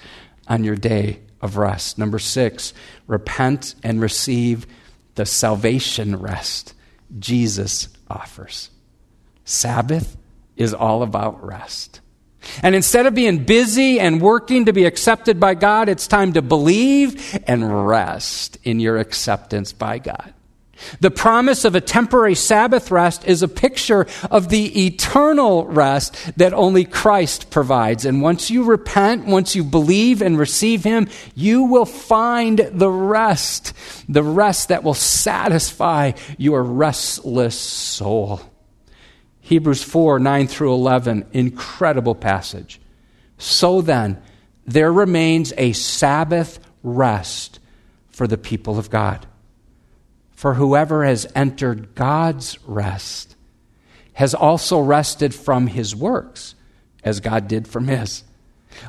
on 0.46 0.62
your 0.62 0.76
day 0.76 1.20
of 1.40 1.56
rest. 1.56 1.96
Number 1.96 2.18
six, 2.18 2.74
repent 3.06 3.74
and 3.82 4.00
receive 4.00 4.66
the 5.14 5.24
salvation 5.24 6.16
rest 6.16 6.74
Jesus 7.18 7.88
offers. 8.10 8.70
Sabbath 9.44 10.16
is 10.56 10.74
all 10.74 11.02
about 11.02 11.42
rest. 11.44 12.00
And 12.62 12.74
instead 12.74 13.06
of 13.06 13.14
being 13.14 13.44
busy 13.44 14.00
and 14.00 14.20
working 14.20 14.66
to 14.66 14.72
be 14.72 14.84
accepted 14.84 15.38
by 15.40 15.54
God, 15.54 15.88
it's 15.88 16.06
time 16.06 16.32
to 16.34 16.42
believe 16.42 17.38
and 17.46 17.86
rest 17.86 18.58
in 18.64 18.80
your 18.80 18.98
acceptance 18.98 19.72
by 19.72 19.98
God. 19.98 20.34
The 21.00 21.10
promise 21.10 21.64
of 21.64 21.74
a 21.74 21.80
temporary 21.80 22.34
Sabbath 22.34 22.90
rest 22.90 23.26
is 23.26 23.42
a 23.42 23.48
picture 23.48 24.06
of 24.30 24.48
the 24.48 24.86
eternal 24.86 25.66
rest 25.66 26.14
that 26.36 26.52
only 26.52 26.84
Christ 26.84 27.50
provides. 27.50 28.04
And 28.04 28.22
once 28.22 28.50
you 28.50 28.64
repent, 28.64 29.26
once 29.26 29.56
you 29.56 29.64
believe 29.64 30.22
and 30.22 30.38
receive 30.38 30.84
Him, 30.84 31.08
you 31.34 31.64
will 31.64 31.84
find 31.84 32.58
the 32.72 32.90
rest, 32.90 33.72
the 34.08 34.22
rest 34.22 34.68
that 34.68 34.84
will 34.84 34.94
satisfy 34.94 36.12
your 36.36 36.62
restless 36.62 37.58
soul. 37.58 38.40
Hebrews 39.48 39.82
4 39.82 40.18
9 40.18 40.46
through 40.46 40.74
11, 40.74 41.24
incredible 41.32 42.14
passage. 42.14 42.78
So 43.38 43.80
then, 43.80 44.20
there 44.66 44.92
remains 44.92 45.54
a 45.56 45.72
Sabbath 45.72 46.60
rest 46.82 47.58
for 48.10 48.26
the 48.26 48.36
people 48.36 48.78
of 48.78 48.90
God. 48.90 49.26
For 50.32 50.52
whoever 50.52 51.02
has 51.02 51.26
entered 51.34 51.94
God's 51.94 52.58
rest 52.66 53.36
has 54.12 54.34
also 54.34 54.80
rested 54.80 55.34
from 55.34 55.68
his 55.68 55.96
works, 55.96 56.54
as 57.02 57.20
God 57.20 57.48
did 57.48 57.66
from 57.66 57.88
his. 57.88 58.24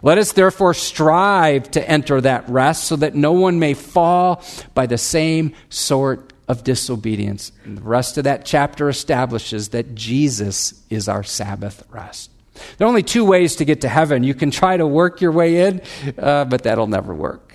Let 0.03 0.17
us 0.17 0.33
therefore 0.33 0.73
strive 0.73 1.71
to 1.71 1.89
enter 1.89 2.19
that 2.19 2.49
rest 2.49 2.83
so 2.83 2.97
that 2.97 3.15
no 3.15 3.31
one 3.31 3.59
may 3.59 3.75
fall 3.75 4.43
by 4.73 4.87
the 4.87 4.97
same 4.97 5.53
sort 5.69 6.33
of 6.49 6.63
disobedience. 6.63 7.51
And 7.63 7.77
the 7.77 7.83
rest 7.83 8.17
of 8.17 8.25
that 8.25 8.43
chapter 8.43 8.89
establishes 8.89 9.69
that 9.69 9.93
Jesus 9.93 10.83
is 10.89 11.07
our 11.07 11.23
Sabbath 11.23 11.83
rest. 11.91 12.31
There 12.77 12.85
are 12.85 12.89
only 12.89 13.03
two 13.03 13.23
ways 13.23 13.55
to 13.57 13.65
get 13.65 13.81
to 13.81 13.87
heaven. 13.87 14.23
You 14.23 14.33
can 14.33 14.51
try 14.51 14.75
to 14.75 14.85
work 14.85 15.21
your 15.21 15.31
way 15.31 15.67
in, 15.67 15.81
uh, 16.17 16.45
but 16.45 16.63
that'll 16.63 16.87
never 16.87 17.13
work. 17.13 17.53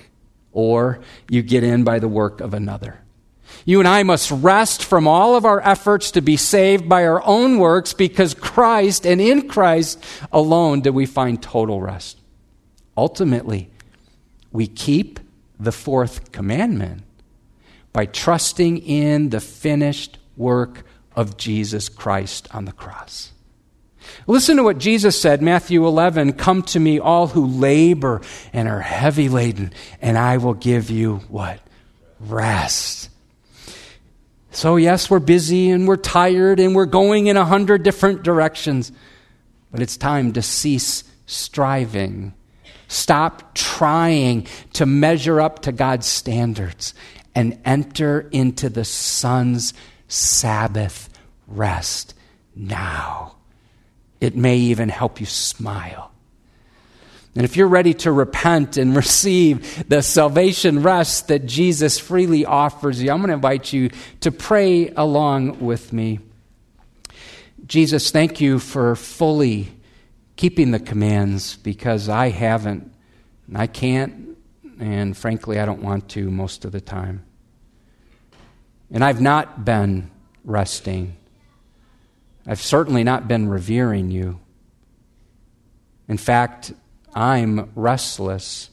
Or 0.53 1.01
you 1.29 1.43
get 1.43 1.65
in 1.65 1.83
by 1.83 1.99
the 1.99 2.09
work 2.09 2.41
of 2.41 2.55
another. 2.55 3.01
You 3.67 3.81
and 3.81 3.89
I 3.89 4.05
must 4.05 4.31
rest 4.31 4.85
from 4.85 5.07
all 5.07 5.37
of 5.37 5.45
our 5.45 5.61
efforts 5.61 6.13
to 6.13 6.23
be 6.23 6.37
saved 6.37 6.89
by 6.89 7.05
our 7.05 7.23
own 7.25 7.59
works 7.59 7.93
because 7.93 8.33
Christ 8.33 9.07
and 9.07 9.21
in 9.21 9.49
Christ 9.49 10.03
alone 10.33 10.81
do 10.81 10.93
we 10.93 11.05
find 11.05 11.43
total 11.43 11.81
rest. 11.81 12.19
Ultimately, 12.97 13.71
we 14.53 14.67
keep 14.69 15.19
the 15.59 15.73
fourth 15.73 16.31
commandment 16.31 17.03
by 17.95 18.05
trusting 18.05 18.79
in 18.79 19.31
the 19.31 19.41
finished 19.41 20.19
work 20.37 20.85
of 21.17 21.39
Jesus 21.39 21.89
Christ 21.89 22.49
on 22.53 22.67
the 22.67 22.73
cross. 22.73 23.33
Listen 24.27 24.59
to 24.59 24.65
what 24.65 24.79
Jesus 24.79 25.19
said, 25.19 25.41
Matthew 25.41 25.87
11 25.87 26.35
Come 26.35 26.63
to 26.65 26.81
me, 26.81 26.99
all 26.99 27.29
who 27.29 27.47
labor 27.47 28.21
and 28.53 28.69
are 28.69 28.81
heavy 28.81 29.31
laden, 29.31 29.73
and 30.03 30.19
I 30.19 30.37
will 30.37 30.55
give 30.55 30.91
you 30.91 31.19
what? 31.29 31.61
Rest. 32.21 33.09
So, 34.51 34.77
yes, 34.77 35.09
we're 35.09 35.21
busy 35.21 35.71
and 35.71 35.89
we're 35.89 35.97
tired 35.97 36.61
and 36.61 36.75
we're 36.75 36.87
going 36.87 37.29
in 37.29 37.37
a 37.37 37.45
hundred 37.45 37.83
different 37.83 38.23
directions, 38.23 38.93
but 39.71 39.81
it's 39.81 39.97
time 39.97 40.33
to 40.35 40.43
cease 40.43 41.05
striving. 41.27 42.35
Stop 42.89 43.55
trying 43.55 44.47
to 44.75 44.85
measure 44.85 45.41
up 45.41 45.63
to 45.63 45.73
God's 45.73 46.07
standards 46.07 46.95
and 47.35 47.59
enter 47.65 48.29
into 48.31 48.69
the 48.69 48.85
Son's 48.85 49.75
Sabbath 50.09 51.09
rest 51.47 52.15
now. 52.55 53.37
It 54.21 54.37
may 54.37 54.57
even 54.57 54.89
help 54.89 55.21
you 55.21 55.27
smile. 55.27 56.13
And 57.37 57.45
if 57.45 57.57
you're 57.57 57.69
ready 57.69 57.95
to 57.95 58.13
repent 58.13 58.77
and 58.77 58.95
receive 58.97 59.89
the 59.89 60.03
salvation 60.03 60.83
rest 60.83 61.29
that 61.29 61.47
Jesus 61.47 61.99
freely 61.99 62.45
offers 62.45 63.03
you, 63.03 63.11
I'm 63.11 63.19
going 63.19 63.29
to 63.29 63.35
invite 63.35 63.73
you 63.73 63.91
to 64.21 64.31
pray 64.31 64.91
along 64.91 65.61
with 65.61 65.93
me. 65.93 66.21
Jesus, 67.67 68.11
thank 68.11 68.41
you 68.41 68.59
for 68.59 68.95
fully 68.95 69.69
keeping 70.37 70.71
the 70.71 70.79
commands 70.79 71.57
because 71.57 72.09
I 72.09 72.29
haven't, 72.29 72.93
and 73.49 73.57
I 73.57 73.67
can't, 73.67 74.34
and 74.81 75.17
frankly, 75.17 75.59
I 75.59 75.67
don't 75.67 75.83
want 75.83 76.09
to 76.11 76.31
most 76.31 76.65
of 76.65 76.73
the 76.73 76.81
time. 76.81 77.25
And 78.91 79.03
I've 79.03 79.21
not 79.21 79.65
been 79.65 80.11
resting. 80.45 81.17
I've 82.47 82.61
certainly 82.61 83.05
not 83.05 83.27
been 83.27 83.49
revering 83.49 84.11
you. 84.11 84.41
In 86.09 86.19
fact, 86.19 86.73
I'm 87.15 87.71
restless. 87.75 88.71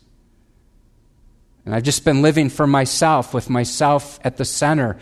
And 1.66 1.74
I've 1.76 1.84
just 1.84 2.04
been 2.04 2.22
living 2.22 2.50
for 2.50 2.68
myself, 2.68 3.34
with 3.34 3.50
myself 3.50 4.20
at 4.24 4.38
the 4.38 4.46
center, 4.46 4.98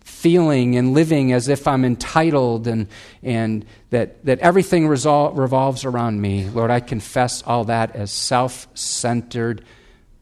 feeling 0.00 0.76
and 0.76 0.92
living 0.92 1.32
as 1.32 1.48
if 1.48 1.66
I'm 1.68 1.84
entitled 1.84 2.66
and, 2.66 2.88
and 3.22 3.64
that, 3.90 4.24
that 4.24 4.40
everything 4.40 4.88
resol- 4.88 5.36
revolves 5.36 5.84
around 5.84 6.20
me. 6.20 6.48
Lord, 6.48 6.70
I 6.70 6.80
confess 6.80 7.42
all 7.42 7.64
that 7.64 7.94
as 7.94 8.10
self 8.10 8.66
centered, 8.74 9.64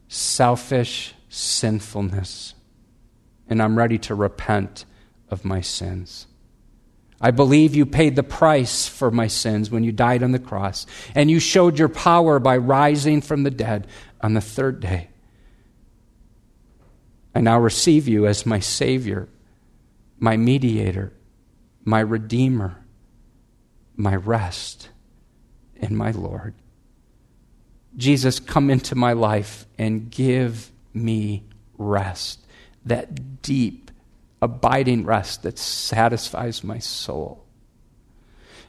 selfish 0.09 1.13
sinfulness. 1.29 2.55
And 3.47 3.61
I'm 3.61 3.77
ready 3.77 3.97
to 3.99 4.15
repent 4.15 4.85
of 5.29 5.45
my 5.45 5.61
sins. 5.61 6.27
I 7.21 7.31
believe 7.31 7.75
you 7.75 7.85
paid 7.85 8.15
the 8.15 8.23
price 8.23 8.87
for 8.87 9.11
my 9.11 9.27
sins 9.27 9.69
when 9.69 9.83
you 9.83 9.91
died 9.91 10.23
on 10.23 10.31
the 10.31 10.39
cross, 10.39 10.85
and 11.13 11.29
you 11.29 11.39
showed 11.39 11.77
your 11.77 11.89
power 11.89 12.39
by 12.39 12.57
rising 12.57 13.21
from 13.21 13.43
the 13.43 13.51
dead 13.51 13.87
on 14.21 14.33
the 14.33 14.41
third 14.41 14.79
day. 14.79 15.09
I 17.35 17.41
now 17.41 17.59
receive 17.59 18.07
you 18.07 18.25
as 18.25 18.45
my 18.45 18.59
Savior, 18.59 19.27
my 20.17 20.37
mediator, 20.37 21.13
my 21.83 21.99
Redeemer, 21.99 22.83
my 23.95 24.15
rest, 24.15 24.89
and 25.81 25.97
my 25.97 26.11
Lord. 26.11 26.55
Jesus, 27.97 28.39
come 28.39 28.69
into 28.69 28.95
my 28.95 29.13
life 29.13 29.65
and 29.77 30.09
give 30.09 30.71
me 30.93 31.43
rest, 31.77 32.45
that 32.85 33.41
deep, 33.41 33.91
abiding 34.41 35.05
rest 35.05 35.43
that 35.43 35.57
satisfies 35.57 36.63
my 36.63 36.79
soul. 36.79 37.45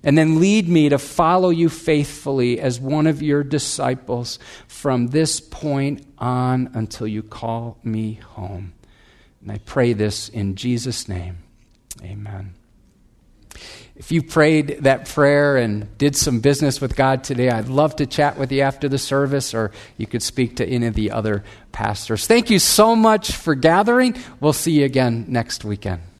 And 0.02 0.16
then 0.16 0.40
lead 0.40 0.68
me 0.68 0.88
to 0.88 0.98
follow 0.98 1.50
you 1.50 1.68
faithfully 1.68 2.58
as 2.58 2.80
one 2.80 3.06
of 3.06 3.22
your 3.22 3.44
disciples 3.44 4.38
from 4.66 5.08
this 5.08 5.40
point 5.40 6.06
on 6.18 6.70
until 6.72 7.06
you 7.06 7.22
call 7.22 7.78
me 7.84 8.14
home. 8.14 8.72
And 9.42 9.52
I 9.52 9.58
pray 9.58 9.92
this 9.92 10.28
in 10.28 10.54
Jesus' 10.54 11.06
name. 11.06 11.38
Amen. 12.02 12.54
If 14.00 14.10
you 14.10 14.22
prayed 14.22 14.78
that 14.84 15.10
prayer 15.10 15.58
and 15.58 15.98
did 15.98 16.16
some 16.16 16.40
business 16.40 16.80
with 16.80 16.96
God 16.96 17.22
today, 17.22 17.50
I'd 17.50 17.68
love 17.68 17.96
to 17.96 18.06
chat 18.06 18.38
with 18.38 18.50
you 18.50 18.62
after 18.62 18.88
the 18.88 18.96
service, 18.96 19.52
or 19.52 19.72
you 19.98 20.06
could 20.06 20.22
speak 20.22 20.56
to 20.56 20.66
any 20.66 20.86
of 20.86 20.94
the 20.94 21.10
other 21.10 21.44
pastors. 21.70 22.26
Thank 22.26 22.48
you 22.48 22.58
so 22.58 22.96
much 22.96 23.32
for 23.32 23.54
gathering. 23.54 24.16
We'll 24.40 24.54
see 24.54 24.72
you 24.72 24.86
again 24.86 25.26
next 25.28 25.66
weekend. 25.66 26.00